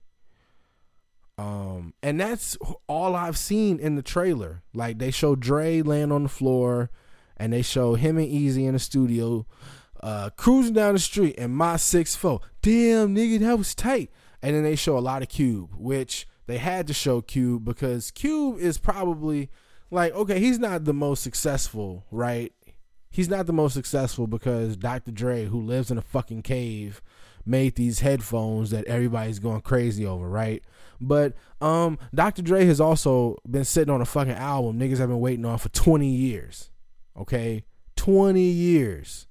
[1.37, 2.57] Um, and that's
[2.87, 4.63] all I've seen in the trailer.
[4.73, 6.89] Like they show Dre laying on the floor,
[7.37, 9.45] and they show him and Eazy in the studio,
[10.01, 12.39] uh, cruising down the street, and my six four.
[12.63, 14.09] Damn, nigga, that was tight.
[14.41, 18.09] and then they show a lot of Cube, which they had to show Cube because
[18.11, 19.49] Cube is probably
[19.91, 22.51] like okay, he's not the most successful, right?
[23.09, 25.11] He's not the most successful because Dr.
[25.11, 27.01] Dre, who lives in a fucking cave,
[27.45, 30.63] made these headphones that everybody's going crazy over, right?
[30.99, 32.41] But um Dr.
[32.41, 35.69] Dre has also been sitting on a fucking album niggas have been waiting on for
[35.69, 36.71] 20 years.
[37.17, 37.63] Okay?
[37.95, 39.27] 20 years.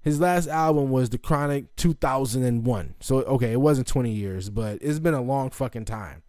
[0.00, 2.94] His last album was The Chronic 2001.
[3.00, 6.22] So okay, it wasn't 20 years, but it's been a long fucking time.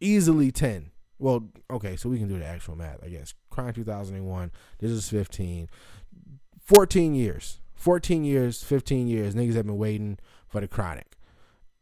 [0.00, 0.90] Easily 10.
[1.18, 3.34] Well, okay, so we can do the actual math, I guess.
[3.50, 4.50] Chronic 2001.
[4.78, 5.68] This is 15.
[6.64, 7.60] 14 years.
[7.74, 9.34] 14 years, 15 years.
[9.34, 11.16] Niggas have been waiting for the Chronic.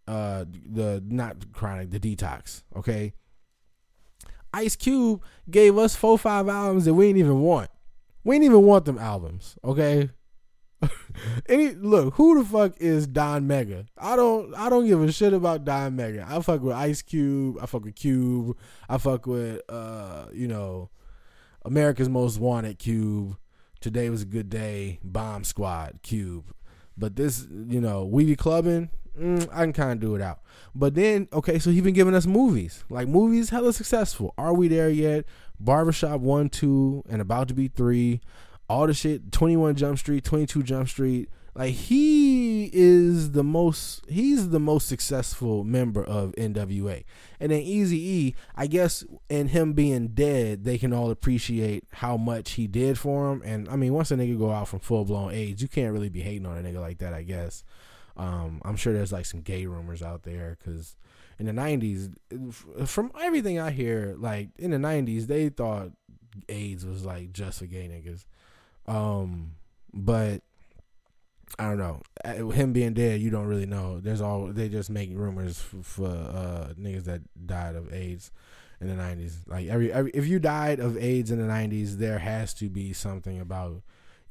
[0.08, 3.14] Uh the not Chronic, the Detox, okay?
[4.52, 7.70] Ice Cube gave us four five albums that we didn't even want.
[8.24, 10.10] We didn't even want them albums, okay?
[11.48, 13.86] Any look, who the fuck is Don Mega?
[13.96, 16.26] I don't I don't give a shit about Don Mega.
[16.28, 18.56] I fuck with Ice Cube, I fuck with Cube,
[18.88, 20.90] I fuck with uh, you know,
[21.64, 23.36] America's Most Wanted Cube.
[23.80, 26.54] Today was a good day, Bomb Squad, Cube.
[26.96, 30.40] But this, you know, we clubbing, mm, I can kind of do it out.
[30.74, 32.84] But then, okay, so he been giving us movies.
[32.90, 34.34] Like movies, hella successful.
[34.38, 35.24] Are we there yet?
[35.58, 38.20] Barbershop 1, 2, and about to be 3
[38.72, 41.28] all the shit 21 jump street 22 jump street.
[41.54, 47.04] Like he is the most he's the most successful member of nwa
[47.38, 52.16] and then easy e i guess in him being dead they can all appreciate how
[52.16, 53.42] much he did for him.
[53.44, 56.22] And i mean once a nigga go out from full-blown AIDS, you can't really be
[56.22, 57.64] hating on a nigga like that i guess.
[58.16, 60.96] Um, i'm sure there's like some gay rumors out there because
[61.38, 62.14] in the 90s
[62.86, 65.90] from everything i hear like in the 90s they thought
[66.48, 68.24] aids was like just for gay niggas
[68.86, 69.52] um,
[69.92, 70.42] but
[71.58, 72.00] I don't know.
[72.24, 74.00] Uh, him being dead, you don't really know.
[74.00, 78.30] There's all they just make rumors for, uh, niggas that died of AIDS
[78.80, 79.34] in the '90s.
[79.46, 82.92] Like every, every if you died of AIDS in the '90s, there has to be
[82.92, 83.82] something about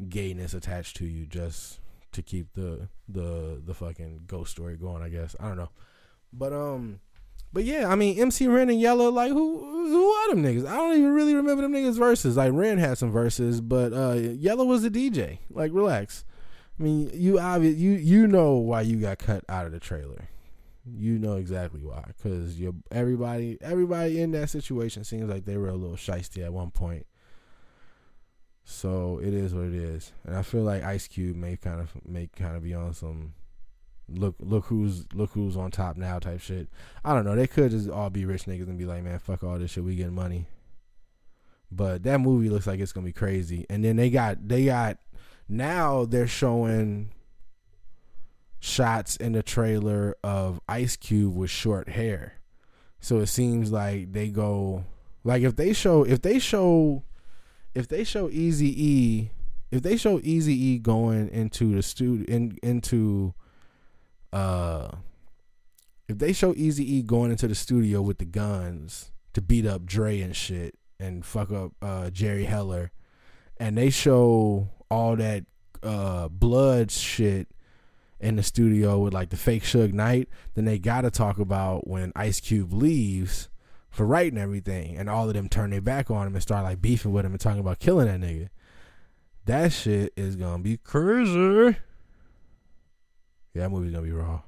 [0.09, 1.79] gayness attached to you just
[2.11, 5.03] to keep the the the fucking ghost story going.
[5.03, 5.69] I guess I don't know,
[6.33, 6.99] but um.
[7.53, 10.65] But yeah, I mean MC Ren and Yella, like who who are them niggas?
[10.65, 12.37] I don't even really remember them niggas verses.
[12.37, 15.39] Like Ren had some verses, but uh Yella was the DJ.
[15.49, 16.23] Like relax.
[16.79, 20.29] I mean, you obvious you you know why you got cut out of the trailer.
[20.83, 25.67] You know exactly why, because you everybody everybody in that situation seems like they were
[25.67, 27.05] a little shisty at one point.
[28.63, 31.91] So it is what it is, and I feel like Ice Cube may kind of
[32.07, 33.33] may kind of be on some
[34.17, 36.67] look look who's look who's on top now type shit.
[37.03, 37.35] I don't know.
[37.35, 39.83] They could just all be rich niggas and be like, man, fuck all this shit.
[39.83, 40.47] We getting money.
[41.71, 43.65] But that movie looks like it's gonna be crazy.
[43.69, 44.97] And then they got they got
[45.47, 47.11] now they're showing
[48.59, 52.35] shots in the trailer of Ice Cube with short hair.
[52.99, 54.83] So it seems like they go
[55.23, 57.03] like if they show if they show
[57.73, 59.31] if they show Eazy E
[59.71, 63.33] if they show Eazy E going into the studio in, into
[64.33, 64.89] uh
[66.07, 69.85] if they show Eazy E going into the studio with the guns to beat up
[69.85, 72.91] Dre and shit and fuck up uh Jerry Heller
[73.57, 75.45] and they show all that
[75.83, 77.47] uh blood shit
[78.21, 82.11] in the studio with like the fake Suge Knight, then they gotta talk about when
[82.15, 83.49] Ice Cube leaves
[83.89, 86.81] for writing everything and all of them turn their back on him and start like
[86.81, 88.49] beefing with him and talking about killing that nigga.
[89.45, 91.77] That shit is gonna be crazy.
[93.53, 94.41] Yeah, that movie's gonna be raw.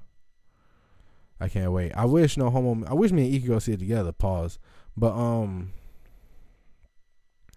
[1.40, 1.92] I can't wait.
[1.94, 2.86] I wish no homo.
[2.88, 4.12] I wish me and E could go see it together.
[4.12, 4.60] Pause.
[4.96, 5.74] But um,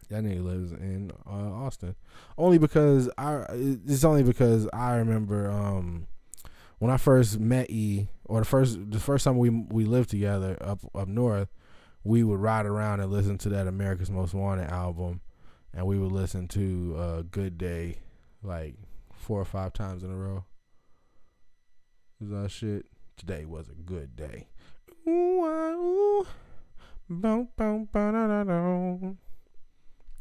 [0.08, 1.94] that nigga lives in uh, Austin.
[2.36, 3.44] Only because I.
[3.50, 6.06] It's only because I remember um
[6.78, 10.56] when I first met E, or the first the first time we we lived together
[10.60, 11.48] up up north,
[12.04, 15.20] we would ride around and listen to that America's Most Wanted album,
[15.72, 17.98] and we would listen to uh, Good Day
[18.42, 18.74] like
[19.12, 20.44] four or five times in a row.
[22.22, 22.86] Is that shit?
[23.16, 24.48] Today was a good day.
[25.08, 26.24] Ooh, ah,
[27.08, 27.46] da.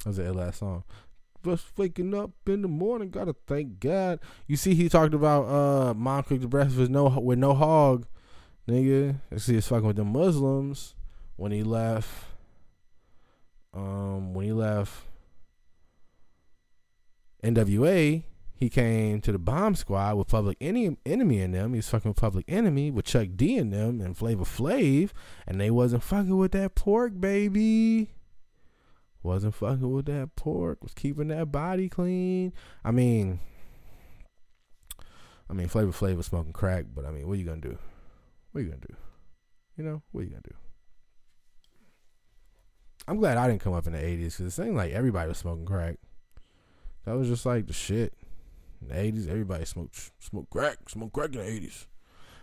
[0.04, 0.84] That was the last song.
[1.44, 4.20] Just waking up in the morning, gotta thank God.
[4.48, 8.06] You see, he talked about uh, mom cooked the breakfast with no with no hog,
[8.68, 9.16] nigga.
[9.32, 10.96] I see, he's fucking with the Muslims
[11.38, 12.10] when he left.
[13.74, 14.94] Um, when he left
[17.44, 18.24] NWA,
[18.58, 21.74] he came to the bomb squad with Public Enemy, in them.
[21.74, 25.12] He was fucking with Public Enemy with Chuck D in them and Flavor Flav,
[25.46, 28.12] and they wasn't fucking with that pork, baby.
[29.22, 30.82] Wasn't fucking with that pork.
[30.82, 32.54] Was keeping that body clean.
[32.84, 33.40] I mean,
[35.50, 37.78] I mean, Flavor Flav was smoking crack, but I mean, what are you gonna do?
[38.52, 38.96] What are you gonna do?
[39.78, 40.56] You know, what are you gonna do?
[43.08, 45.38] I'm glad I didn't come up in the '80s because it seemed like everybody was
[45.38, 45.98] smoking crack.
[47.06, 48.14] That was just like the shit.
[48.82, 51.86] In the '80s, everybody smoked smoked crack, smoked crack in the '80s.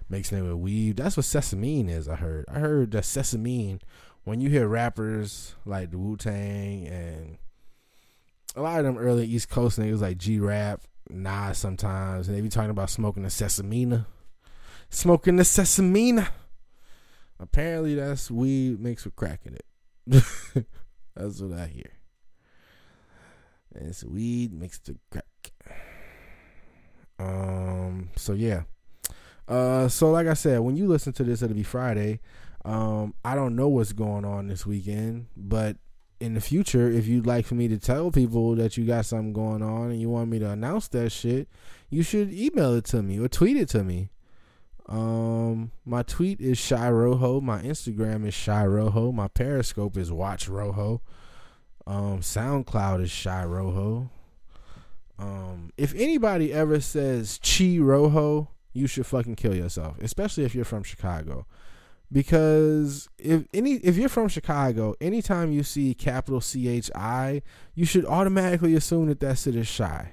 [0.09, 0.97] Mixing it with weed.
[0.97, 2.09] That's what sesamine is.
[2.09, 2.45] I heard.
[2.49, 3.81] I heard that sesamine.
[4.25, 7.39] When you hear rappers like the Wu Tang and
[8.55, 12.41] a lot of them early East Coast niggas like G Rap, Nas sometimes, and they
[12.41, 14.07] be talking about smoking the sesamina.
[14.91, 16.29] Smoking the sesamina.
[17.41, 19.67] Apparently that's weed mixed with crack in it.
[21.17, 21.91] that's what I hear.
[23.75, 25.25] And it's weed mixed with crack.
[27.23, 28.63] Um so yeah.
[29.49, 32.21] Uh so like I said, when you listen to this it'll be Friday.
[32.65, 35.77] Um I don't know what's going on this weekend, but
[36.21, 39.33] in the future, if you'd like for me to tell people that you got something
[39.33, 41.49] going on and you want me to announce that shit,
[41.91, 44.09] you should email it to me or tweet it to me.
[44.89, 47.41] Um, my tweet is Shy Rojo.
[47.41, 49.11] My Instagram is Shy Rojo.
[49.11, 51.03] My Periscope is Watch Rojo.
[51.87, 54.11] Um, SoundCloud is Shy Rojo.
[55.23, 60.65] Um, if anybody ever says Chi Rojo, you should fucking kill yourself, especially if you're
[60.65, 61.47] from Chicago
[62.13, 67.43] because if any if you're from Chicago, anytime you see capital C H I,
[67.75, 70.13] you should automatically assume that that shit is shy.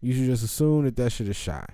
[0.00, 1.66] You should just assume that that shit is shy.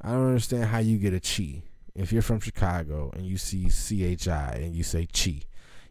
[0.00, 1.62] I don't understand how you get a chi.
[1.94, 5.42] If you're from Chicago and you see C H I and you say chi,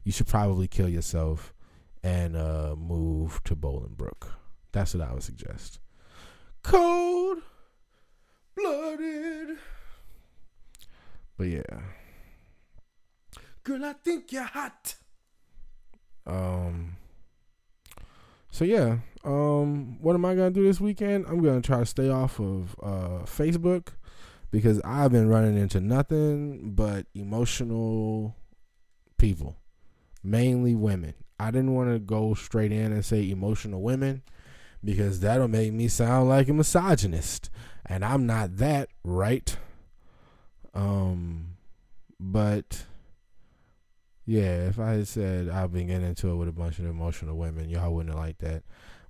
[0.04, 1.54] you should probably kill yourself
[2.02, 4.32] and uh, move to Bolingbrook.
[4.78, 5.80] That's what I would suggest.
[6.62, 7.40] Cold
[8.56, 9.58] blooded.
[11.36, 11.80] But yeah.
[13.64, 14.94] Girl, I think you're hot.
[16.28, 16.98] Um.
[18.52, 21.26] So yeah, um, what am I gonna do this weekend?
[21.26, 23.94] I'm gonna try to stay off of uh, Facebook
[24.52, 28.36] because I've been running into nothing but emotional
[29.18, 29.56] people,
[30.24, 31.16] mainly women.
[31.40, 34.22] I didn't want to go straight in and say emotional women
[34.84, 37.50] because that'll make me sound like a misogynist,
[37.86, 39.56] and I'm not that, right?
[40.74, 41.58] Um,
[42.20, 42.86] but
[44.26, 47.38] yeah, if I had said I've been getting into it with a bunch of emotional
[47.38, 48.64] women, y'all wouldn't have liked that.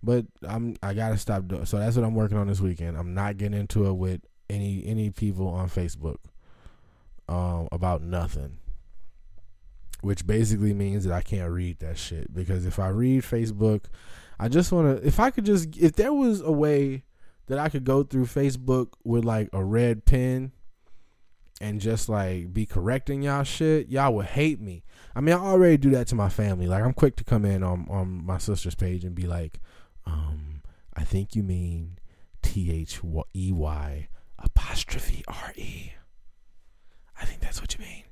[0.04, 1.66] But I'm I gotta stop doing.
[1.66, 2.98] So that's what I'm working on this weekend.
[2.98, 6.18] I'm not getting into it with any any people on Facebook
[7.28, 8.60] um, about nothing.
[10.02, 13.86] Which basically means that I can't read that shit because if I read Facebook,
[14.40, 15.08] I just want to.
[15.08, 17.04] If I could just, if there was a way
[17.48, 20.52] that I could go through Facebook with like a red pen
[21.60, 24.84] and just like be correcting y'all shit, y'all would hate me.
[25.16, 26.68] I mean, I already do that to my family.
[26.68, 29.60] Like I'm quick to come in on on my sister's page and be like,
[30.06, 30.62] um,
[30.96, 31.98] I think you mean
[32.42, 33.02] T H
[33.34, 35.94] E Y apostrophe R E.
[37.20, 38.04] I think that's what you mean.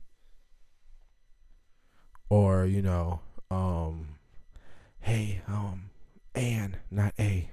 [2.30, 3.22] Or, you know,
[3.52, 4.18] um,
[5.00, 5.90] hey, um,
[6.34, 7.50] Ann, not A.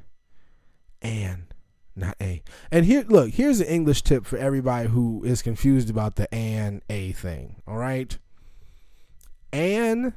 [1.03, 1.47] Ann,
[1.95, 2.43] not A.
[2.71, 6.83] And here, look, here's an English tip for everybody who is confused about the and
[6.89, 7.63] A thing.
[7.67, 8.17] All right.
[9.53, 10.15] And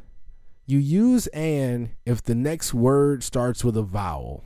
[0.66, 4.44] you use and if the next word starts with a vowel.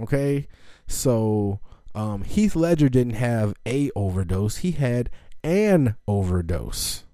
[0.00, 0.48] Okay.
[0.86, 1.60] So
[1.94, 5.10] um, Heath Ledger didn't have a overdose, he had
[5.44, 7.04] an overdose.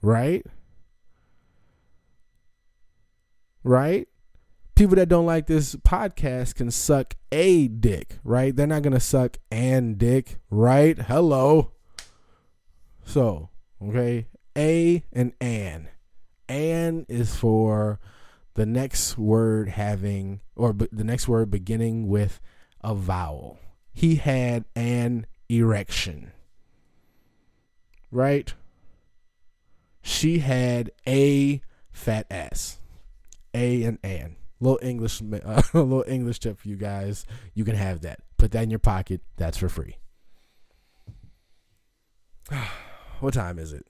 [0.00, 0.46] Right?
[3.64, 4.06] Right?
[4.74, 8.54] people that don't like this podcast can suck a dick, right?
[8.54, 10.98] They're not gonna suck an dick, right?
[10.98, 11.72] Hello.
[13.04, 13.50] So,
[13.82, 15.88] okay, a and an.
[16.48, 18.00] An is for
[18.54, 22.40] the next word having, or be, the next word beginning with
[22.82, 23.58] a vowel.
[23.92, 26.32] He had an erection,
[28.10, 28.52] right?
[30.02, 31.62] She had a
[31.92, 32.80] fat ass.
[33.54, 37.24] A and an little English, uh, a little English tip for you guys.
[37.54, 38.20] You can have that.
[38.36, 39.20] Put that in your pocket.
[39.36, 39.96] That's for free.
[43.20, 43.86] what time is it?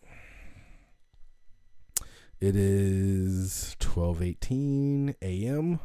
[2.40, 5.80] It is twelve eighteen a.m.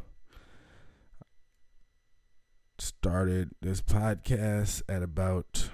[2.78, 5.70] Started this podcast at about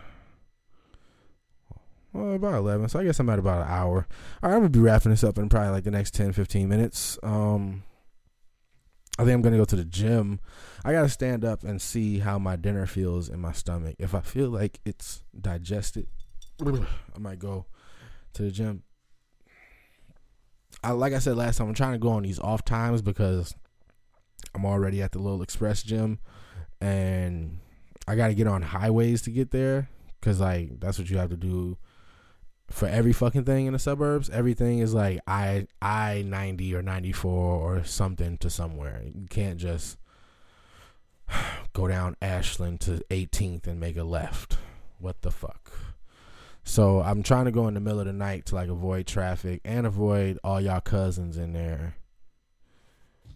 [2.13, 2.89] well, about 11.
[2.89, 4.07] So I guess I'm at about an hour.
[4.41, 6.31] All right, I'm going to be wrapping this up in probably like the next 10,
[6.31, 7.19] 15 minutes.
[7.21, 7.83] Um,
[9.17, 10.39] I think I'm gonna go to the gym.
[10.83, 13.95] I gotta stand up and see how my dinner feels in my stomach.
[13.97, 16.07] If I feel like it's digested,
[16.65, 17.65] I might go
[18.33, 18.83] to the gym.
[20.83, 23.55] I like I said last time, I'm trying to go on these off times because
[24.53, 26.19] I'm already at the little Xsport gym
[26.81, 27.59] and
[28.07, 29.89] I got to get on highways to get there
[30.19, 31.77] because like that's what you have to do
[32.69, 34.29] for every fucking thing in the suburbs.
[34.29, 39.03] Everything is like I I ninety or ninety four or something to somewhere.
[39.05, 39.97] You can't just
[41.73, 44.57] go down Ashland to 18th and make a left.
[44.99, 45.71] What the fuck?
[46.63, 49.61] So I'm trying to go in the middle of the night to like avoid traffic
[49.63, 51.95] and avoid all y'all cousins in there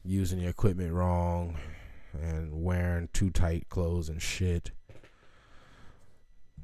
[0.04, 1.58] using the equipment wrong
[2.20, 4.72] and wearing too tight clothes and shit.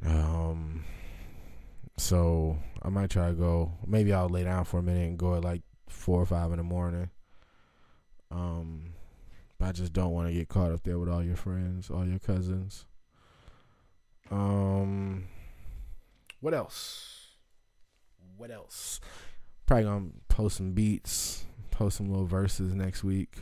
[0.03, 0.85] Um
[1.97, 5.35] so I might try to go maybe I'll lay down for a minute and go
[5.35, 7.09] at like four or five in the morning.
[8.31, 8.93] Um
[9.57, 12.05] but I just don't want to get caught up there with all your friends, all
[12.05, 12.85] your cousins.
[14.29, 15.25] Um
[16.41, 17.15] what else?
[18.37, 18.99] What else?
[19.65, 23.37] Probably gonna post some beats, post some little verses next week.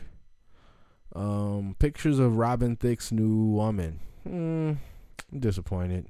[1.14, 4.00] Um, pictures of Robin Thicke's new woman.
[4.24, 4.72] Hmm,
[5.32, 6.08] I'm disappointed.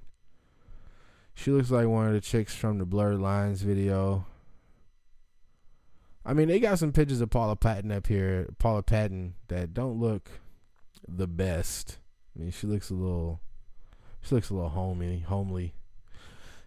[1.34, 4.26] She looks like one of the chicks from the Blurred Lines video.
[6.24, 10.00] I mean, they got some pictures of Paula Patton up here, Paula Patton, that don't
[10.00, 10.30] look
[11.06, 11.98] the best.
[12.34, 13.40] I mean, she looks a little,
[14.22, 15.74] she looks a little homey, homely.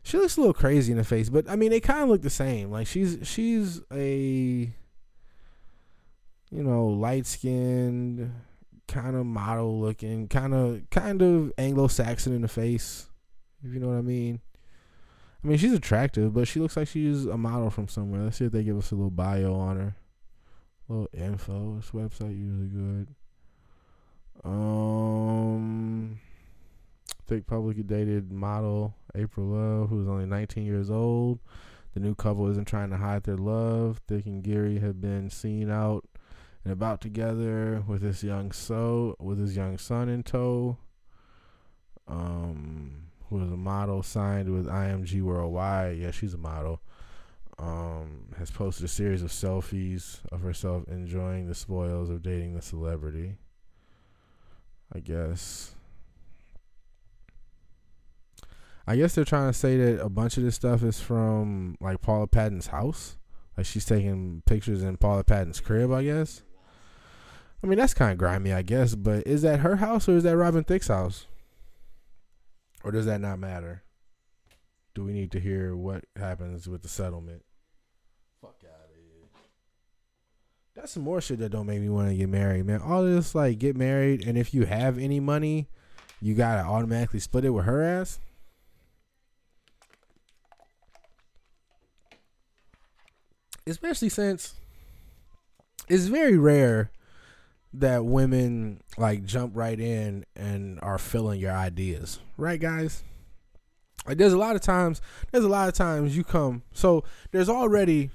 [0.04, 2.22] She looks a little crazy in the face, but I mean, they kind of look
[2.22, 2.72] the same.
[2.72, 4.72] Like she's she's a,
[6.50, 8.32] you know, light skinned,
[8.88, 13.08] kind of model looking, kind of kind of Anglo Saxon in the face,
[13.66, 14.40] if you know what I mean.
[15.44, 18.24] I mean, she's attractive, but she looks like she's a model from somewhere.
[18.24, 19.96] Let's see if they give us a little bio on her.
[20.90, 21.76] A little info.
[21.76, 23.08] This website usually good.
[24.44, 26.20] Um,
[27.28, 31.40] Thicke publicly dated model April Love, who's only 19 years old.
[31.94, 34.02] The new couple isn't trying to hide their love.
[34.08, 36.08] Thicke and Geary have been seen out
[36.64, 40.78] and about together with his young so with his young son in tow.
[42.08, 45.98] Um, who is a model signed with IMG Worldwide.
[45.98, 46.82] Yeah, she's a model.
[47.60, 52.62] Um, has posted a series of selfies of herself enjoying the spoils of dating the
[52.62, 53.36] celebrity.
[54.94, 55.74] I guess.
[58.86, 62.02] I guess they're trying to say that a bunch of this stuff is from like
[62.02, 63.18] Paula Patton's house.
[63.58, 66.44] Like she's taking pictures in Paula Patton's crib, I guess.
[67.62, 70.24] I mean, that's kind of grimy, I guess, but is that her house or is
[70.24, 71.26] that Robin Thicke's house?
[72.84, 73.84] Or does that not matter?
[74.94, 77.44] Do we need to hear what happens with the settlement?
[78.42, 79.30] Fuck out of here.
[80.76, 82.82] That's some more shit that don't make me want to get married, man.
[82.82, 85.68] All this like get married, and if you have any money,
[86.22, 88.20] you gotta automatically split it with her ass.
[93.66, 94.56] Especially since
[95.90, 96.92] it's very rare
[97.74, 103.04] that women like jump right in and are filling your ideas, right, guys?
[104.06, 105.02] Like, there's a lot of times,
[105.32, 106.64] there's a lot of times you come.
[106.72, 108.10] So there's already,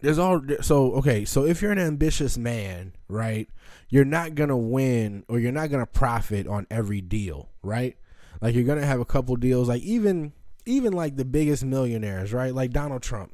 [0.00, 0.42] there's all.
[0.62, 3.48] So okay, so if you're an ambitious man, right,
[3.88, 7.96] you're not gonna win or you're not gonna profit on every deal, right?
[8.40, 10.32] Like you're gonna have a couple deals, like even
[10.66, 12.54] even like the biggest millionaires, right?
[12.54, 13.32] Like Donald Trump.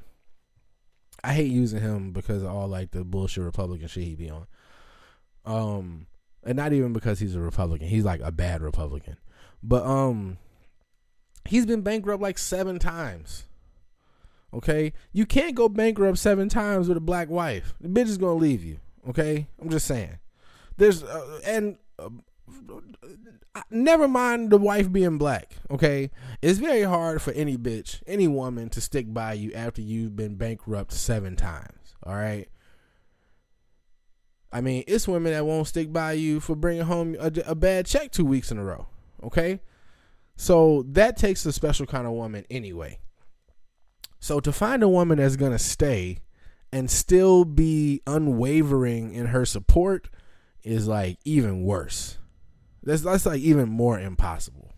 [1.24, 4.46] I hate using him because of all like the bullshit Republican shit he be on.
[5.46, 6.06] Um,
[6.44, 7.88] and not even because he's a Republican.
[7.88, 9.16] He's like a bad Republican.
[9.62, 10.38] But um,
[11.44, 13.44] he's been bankrupt like seven times.
[14.54, 17.74] Okay, you can't go bankrupt seven times with a black wife.
[17.80, 18.78] The bitch is gonna leave you.
[19.08, 20.18] Okay, I'm just saying.
[20.76, 22.10] There's uh, and uh,
[23.70, 25.56] never mind the wife being black.
[25.70, 26.10] Okay,
[26.42, 30.36] it's very hard for any bitch, any woman to stick by you after you've been
[30.36, 31.94] bankrupt seven times.
[32.04, 32.48] All right.
[34.52, 37.86] I mean, it's women that won't stick by you for bringing home a, a bad
[37.86, 38.86] check two weeks in a row.
[39.22, 39.60] Okay,
[40.36, 42.98] so that takes a special kind of woman anyway.
[44.18, 46.18] So to find a woman that's gonna stay
[46.72, 50.08] and still be unwavering in her support
[50.62, 52.18] is like even worse.
[52.82, 54.74] That's that's like even more impossible.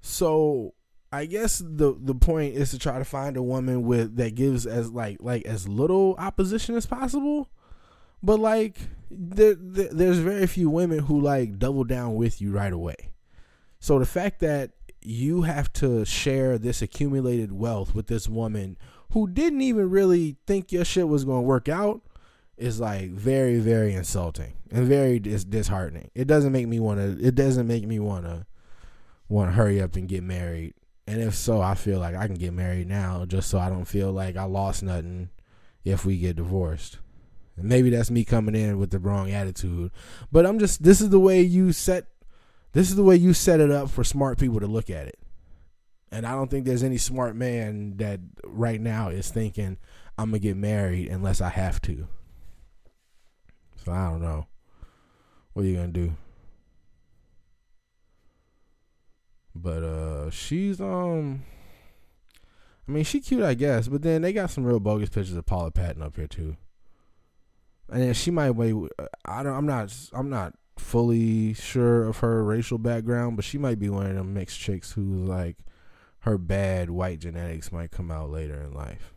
[0.00, 0.74] So
[1.12, 4.66] I guess the the point is to try to find a woman with that gives
[4.66, 7.48] as like like as little opposition as possible.
[8.22, 8.76] But like
[9.10, 13.12] there, there there's very few women who like double down with you right away.
[13.80, 14.70] So the fact that
[15.02, 18.76] you have to share this accumulated wealth with this woman
[19.10, 22.02] who didn't even really think your shit was going to work out
[22.56, 26.10] is like very very insulting and very dis- disheartening.
[26.14, 28.46] It doesn't make me want to it doesn't make me want to
[29.28, 30.74] want to hurry up and get married.
[31.06, 33.84] And if so, I feel like I can get married now just so I don't
[33.86, 35.30] feel like I lost nothing
[35.84, 36.98] if we get divorced.
[37.62, 39.90] Maybe that's me coming in with the wrong attitude.
[40.30, 42.06] But I'm just this is the way you set
[42.72, 45.18] This is the way you set it up for smart people to look at it.
[46.10, 49.78] And I don't think there's any smart man that right now is thinking
[50.18, 52.06] I'm gonna get married unless I have to.
[53.84, 54.46] So I don't know.
[55.52, 56.14] What are you gonna do?
[59.54, 61.42] But uh she's um
[62.88, 65.46] I mean she cute I guess, but then they got some real bogus pictures of
[65.46, 66.56] Paula Patton up here too.
[67.92, 68.74] And she might wait
[69.24, 73.78] I don't I'm not I'm not fully sure of her racial background, but she might
[73.78, 75.56] be one of them mixed chicks who like
[76.20, 79.12] her bad white genetics might come out later in life.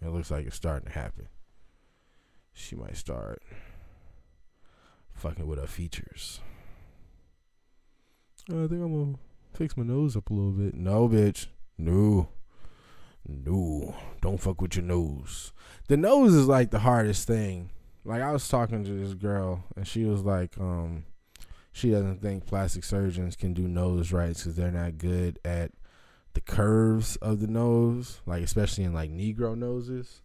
[0.00, 1.28] It looks like it's starting to happen.
[2.52, 3.42] She might start
[5.12, 6.40] fucking with her features.
[8.50, 9.18] Uh, I think I'm gonna
[9.52, 10.74] fix my nose up a little bit.
[10.74, 11.46] No, bitch.
[11.78, 12.28] No.
[13.26, 13.94] No.
[14.20, 15.52] Don't fuck with your nose.
[15.88, 17.70] The nose is like the hardest thing.
[18.04, 21.04] Like I was talking to this girl and she was like, um,
[21.72, 25.70] she doesn't think plastic surgeons can do nose rights because they're not good at
[26.34, 30.22] the curves of the nose, like especially in like Negro noses.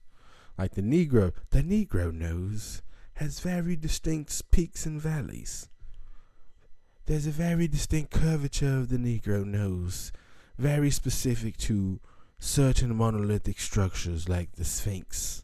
[0.57, 2.81] Like the Negro, the Negro nose
[3.15, 5.69] has very distinct peaks and valleys.
[7.05, 10.11] There's a very distinct curvature of the Negro nose,
[10.57, 11.99] very specific to
[12.39, 15.43] certain monolithic structures like the Sphinx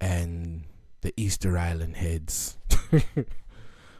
[0.00, 0.64] and
[1.00, 2.58] the Easter Island heads.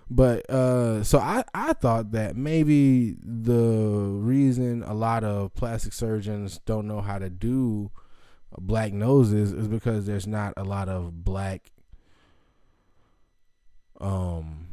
[0.09, 6.61] But uh, so I I thought that maybe the reason a lot of plastic surgeons
[6.65, 7.91] don't know how to do
[8.59, 11.73] black noses is because there's not a lot of black
[14.01, 14.69] um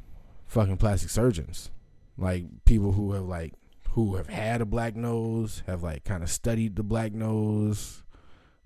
[0.45, 1.71] fucking plastic surgeons
[2.17, 3.53] like people who have like
[3.91, 8.03] who have had a black nose have like kind of studied the black nose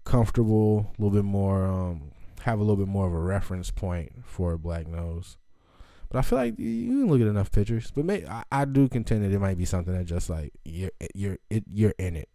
[0.03, 2.11] comfortable a little bit more um
[2.41, 5.37] have a little bit more of a reference point for a black nose
[6.09, 7.91] but I feel like you can look at enough pictures.
[7.93, 10.91] But may, I, I do contend that it might be something that just like you're
[11.13, 12.29] you're it, you're in it,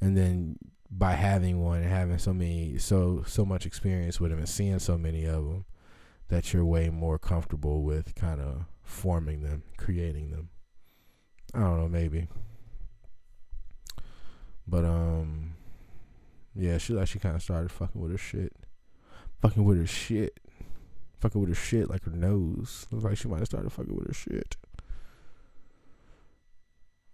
[0.00, 0.58] and then
[0.90, 4.78] by having one and having so many so so much experience with them and seeing
[4.78, 5.64] so many of them,
[6.28, 10.50] that you're way more comfortable with kind of forming them, creating them.
[11.54, 12.28] I don't know, maybe.
[14.66, 15.54] But um,
[16.54, 18.52] yeah, she like she kind of started fucking with her shit,
[19.42, 20.38] fucking with her shit
[21.22, 22.86] fucking with her shit like her nose.
[22.90, 24.56] Looks like she might have started fucking with her shit.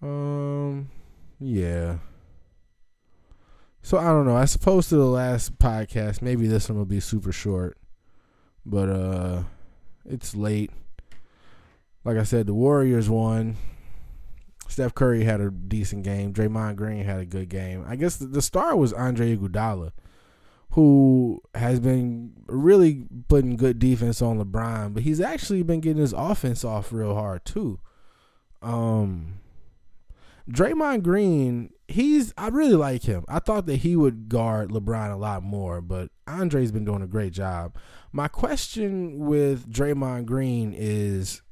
[0.01, 0.89] Um,
[1.39, 1.99] yeah.
[3.83, 4.37] So I don't know.
[4.37, 7.77] I suppose to the last podcast, maybe this one will be super short,
[8.65, 9.43] but uh,
[10.07, 10.71] it's late.
[12.05, 13.57] Like I said, the Warriors won.
[14.69, 16.33] Steph Curry had a decent game.
[16.33, 17.85] Draymond Green had a good game.
[17.87, 19.93] I guess the, the star was Andre Iguodala
[20.73, 26.13] who has been really putting good defense on LeBron, but he's actually been getting his
[26.13, 27.81] offense off real hard too.
[28.63, 29.41] Um
[30.51, 33.25] Draymond Green, he's I really like him.
[33.29, 37.07] I thought that he would guard LeBron a lot more, but Andre's been doing a
[37.07, 37.77] great job.
[38.13, 41.43] My question with Draymond Green is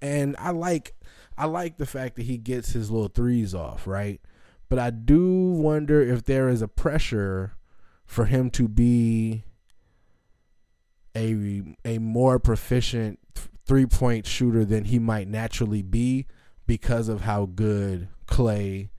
[0.00, 0.94] and I like
[1.38, 4.20] I like the fact that he gets his little threes off, right?
[4.68, 7.55] But I do wonder if there is a pressure
[8.06, 9.44] for him to be
[11.16, 13.18] a a more proficient
[13.66, 16.26] three point shooter than he might naturally be
[16.66, 18.90] because of how good Clay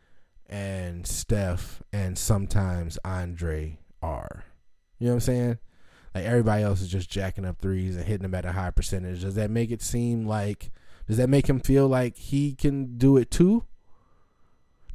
[0.48, 4.44] and Steph and sometimes Andre are.
[5.00, 5.58] You know what I'm saying?
[6.16, 9.22] Like everybody else is just jacking up threes and hitting them at a high percentage.
[9.22, 10.72] Does that make it seem like
[11.08, 13.64] does that make him feel like he can do it too?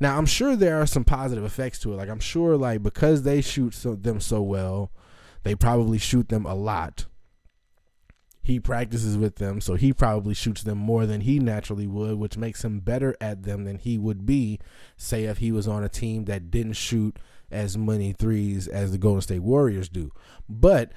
[0.03, 1.97] Now I'm sure there are some positive effects to it.
[1.97, 4.91] Like I'm sure like because they shoot so, them so well,
[5.45, 7.07] they probably shoot them a lot.
[8.43, 12.37] He practices with them, so he probably shoots them more than he naturally would, which
[12.37, 14.59] makes him better at them than he would be,
[14.97, 17.20] say if he was on a team that didn't shoot
[17.53, 20.11] as many threes as the Golden State Warriors do.
[20.49, 20.91] But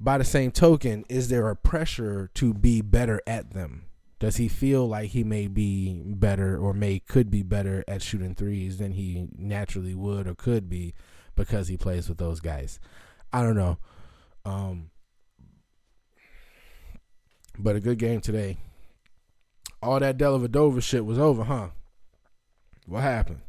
[0.00, 3.87] by the same token, is there a pressure to be better at them?
[4.18, 8.34] Does he feel like he may be better or may could be better at shooting
[8.34, 10.94] threes than he naturally would or could be
[11.36, 12.80] because he plays with those guys?
[13.32, 13.78] I don't know.
[14.44, 14.90] Um,
[17.58, 18.56] but a good game today.
[19.80, 21.68] All that Dellavedova shit was over, huh?
[22.86, 23.42] What happened?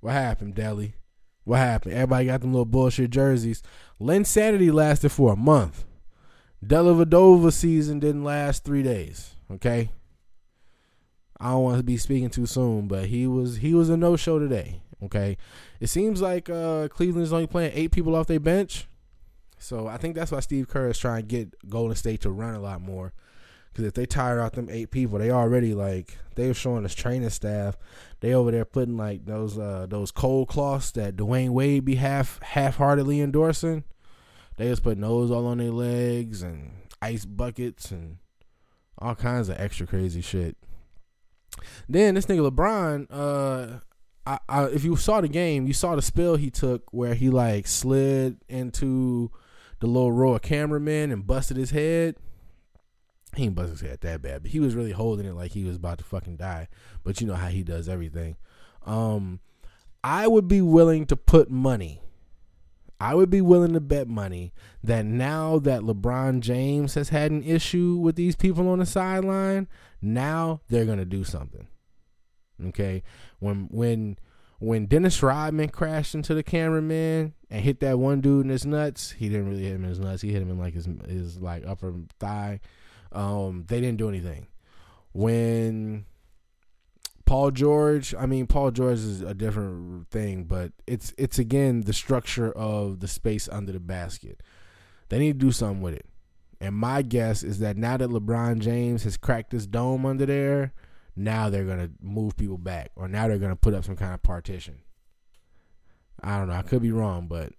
[0.00, 0.94] What happened, Delly?
[1.44, 1.94] What happened?
[1.94, 3.62] Everybody got them little bullshit jerseys.
[4.00, 5.84] Linsanity lasted for a month.
[6.64, 9.34] Dellavedova season didn't last three days.
[9.50, 9.90] Okay.
[11.40, 14.16] I don't want to be speaking too soon, but he was he was a no
[14.16, 14.80] show today.
[15.02, 15.36] Okay.
[15.80, 18.86] It seems like uh, Cleveland's only playing eight people off their bench.
[19.58, 22.54] So I think that's why Steve Kerr is trying to get Golden State to run
[22.54, 23.12] a lot more.
[23.72, 26.94] Because if they tire out them eight people, they already like they were showing us
[26.94, 27.76] training staff.
[28.20, 32.40] They over there putting like those uh those cold cloths that Dwyane Wade be half
[32.42, 33.84] half heartedly endorsing.
[34.56, 38.18] They was putting those all on their legs and ice buckets and
[38.98, 40.56] all kinds of extra crazy shit.
[41.88, 43.80] Then this nigga LeBron, uh,
[44.26, 47.30] I, I, if you saw the game, you saw the spill he took where he
[47.30, 49.30] like slid into
[49.80, 52.16] the little row of cameramen and busted his head.
[53.34, 55.64] He ain't busted his head that bad, but he was really holding it like he
[55.64, 56.68] was about to fucking die.
[57.02, 58.36] But you know how he does everything.
[58.84, 59.40] Um,
[60.04, 62.00] I would be willing to put money.
[63.02, 64.52] I would be willing to bet money
[64.84, 69.66] that now that LeBron James has had an issue with these people on the sideline,
[70.00, 71.66] now they're gonna do something.
[72.64, 73.02] Okay,
[73.40, 74.18] when when
[74.60, 79.10] when Dennis Rodman crashed into the cameraman and hit that one dude in his nuts,
[79.10, 80.22] he didn't really hit him in his nuts.
[80.22, 82.60] He hit him in like his his like upper thigh.
[83.10, 84.46] Um, they didn't do anything.
[85.12, 86.04] When
[87.32, 91.94] Paul George, I mean Paul George is a different thing, but it's it's again the
[91.94, 94.42] structure of the space under the basket.
[95.08, 96.04] They need to do something with it.
[96.60, 100.74] And my guess is that now that LeBron James has cracked this dome under there,
[101.16, 104.22] now they're gonna move people back, or now they're gonna put up some kind of
[104.22, 104.82] partition.
[106.22, 106.54] I don't know.
[106.54, 107.54] I could be wrong, but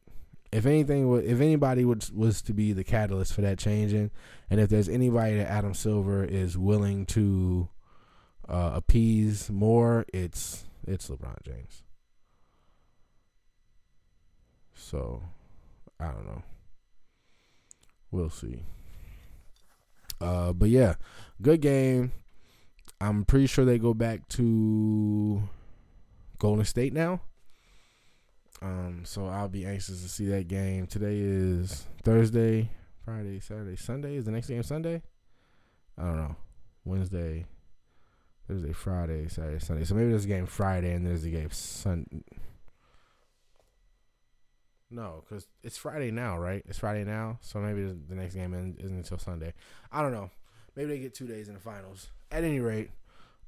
[0.52, 4.12] if anything, if anybody was was to be the catalyst for that changing,
[4.52, 7.70] and if there's anybody that Adam Silver is willing to
[8.48, 11.84] uh, appease more, it's it's LeBron James.
[14.74, 15.24] So
[16.00, 16.44] I don't know.
[18.12, 18.64] We'll see.
[20.22, 20.96] Uh, but yeah,
[21.42, 22.12] good game.
[23.02, 25.44] I'm pretty sure they go back to
[26.40, 27.22] Golden State now.
[28.62, 30.88] Um, so I'll be anxious to see that game.
[30.88, 32.70] Today is Thursday,
[33.04, 34.16] Friday, Saturday, Sunday.
[34.16, 35.02] Is the next game Sunday?
[35.98, 36.36] I don't know.
[36.86, 37.46] Wednesday,
[38.54, 39.84] Thursday, Friday, Saturday, Sunday.
[39.84, 42.24] So maybe there's a game Friday and there's a game Sun.
[44.92, 46.64] No, because it's Friday now, right?
[46.68, 49.54] It's Friday now, so maybe the next game isn't until Sunday.
[49.92, 50.30] I don't know.
[50.76, 52.12] Maybe they get two days in the finals.
[52.32, 52.92] At any rate,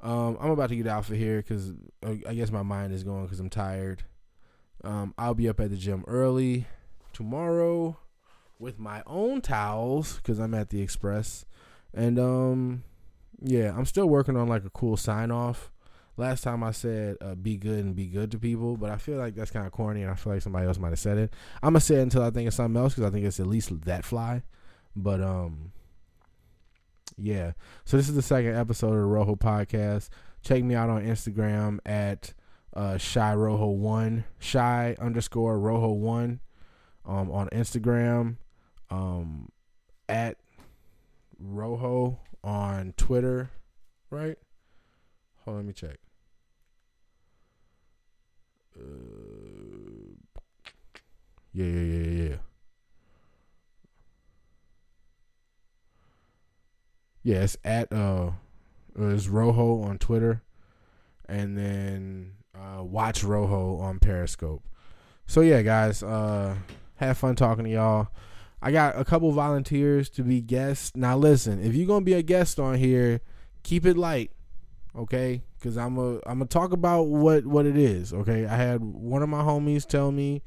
[0.01, 1.71] um, I'm about to get out for here because
[2.03, 4.03] I guess my mind is going because I'm tired.
[4.83, 6.65] Um, I'll be up at the gym early
[7.13, 7.97] tomorrow
[8.57, 11.45] with my own towels because I'm at the Xsport,
[11.93, 12.83] and um,
[13.41, 15.71] yeah, I'm still working on like a cool sign off.
[16.17, 19.17] Last time I said uh, be good and be good to people, but I feel
[19.17, 21.33] like that's kind of corny, and I feel like somebody else might have said it.
[21.61, 23.47] I'm gonna say it until I think of something else because I think it's at
[23.47, 24.43] least that fly.
[24.95, 25.73] But um,
[27.17, 27.51] yeah.
[27.83, 30.09] So this is the second episode of the Rojo podcast.
[30.41, 32.33] Check me out on Instagram at
[32.73, 36.39] uh, Shy Rojo one, Shy underscore Rojo one,
[37.05, 38.37] um, on Instagram,
[38.89, 39.49] um,
[40.07, 40.37] at
[41.39, 43.49] Rojo on Twitter,
[44.11, 44.37] right?
[45.43, 45.97] Hold on, let me check.
[48.77, 48.83] Uh,
[51.51, 52.35] yeah, yeah, yeah, yeah.
[57.23, 58.31] Yeah, it's at uh,
[58.95, 60.43] it's Rojo on Twitter,
[61.27, 64.63] and then uh, watch Rojo on Periscope.
[65.25, 66.55] So yeah, guys, uh,
[66.97, 68.09] have fun talking to y'all.
[68.65, 70.91] I got a couple volunteers to be guests.
[70.95, 73.21] Now listen, if you're gonna be a guest on here,
[73.61, 74.31] keep it light,
[74.97, 75.43] okay?
[75.59, 78.47] Because I'm a I'm gonna talk about what what it is, okay?
[78.47, 80.41] I had one of my homies tell me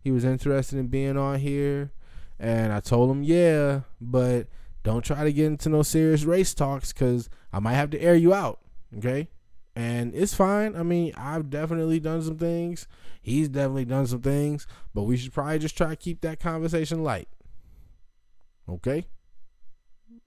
[0.00, 1.92] he was interested in being on here,
[2.40, 4.46] and I told him yeah, but
[4.82, 8.14] don't try to get into no serious race talks because I might have to air
[8.14, 8.60] you out.
[8.96, 9.28] Okay.
[9.76, 10.74] And it's fine.
[10.74, 12.88] I mean, I've definitely done some things.
[13.20, 14.66] He's definitely done some things.
[14.94, 17.28] But we should probably just try to keep that conversation light.
[18.68, 19.06] Okay?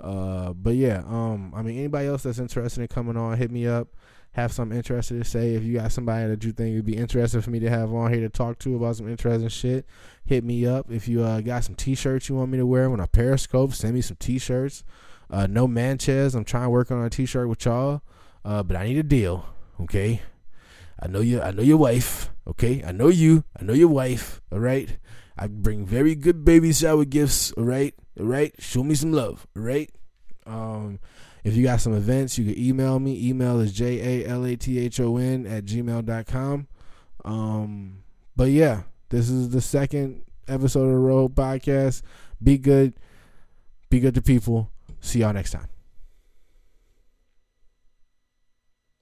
[0.00, 3.66] uh, but yeah, um, I mean anybody else that's interested in coming on, hit me
[3.66, 3.88] up
[4.34, 7.42] have something interesting to say, if you got somebody that you think would be interested
[7.42, 9.86] for me to have on here to talk to about some interesting shit,
[10.24, 10.90] hit me up.
[10.90, 13.94] If you uh, got some t-shirts you want me to wear when a periscope, send
[13.94, 14.82] me some t-shirts.
[15.30, 18.02] Uh, no Manchez, I'm trying to work on a t-shirt with y'all,
[18.44, 19.46] uh, but I need a deal.
[19.80, 20.20] Okay,
[21.00, 21.40] I know you.
[21.40, 22.30] I know your wife.
[22.46, 23.44] Okay, I know you.
[23.58, 24.40] I know your wife.
[24.52, 24.98] All right.
[25.36, 27.52] I bring very good baby shower gifts.
[27.52, 27.94] All right.
[28.18, 28.54] All right.
[28.58, 29.46] Show me some love.
[29.56, 29.90] All right.
[30.46, 31.00] Um,
[31.42, 33.28] if you got some events, you can email me.
[33.28, 36.68] Email is J A L A T H O N at gmail.com.
[37.24, 38.04] Um,
[38.36, 42.02] but yeah, this is the second episode of the Rojo Podcast.
[42.42, 42.94] Be good.
[43.90, 44.70] Be good to people.
[45.00, 45.73] See y'all next time.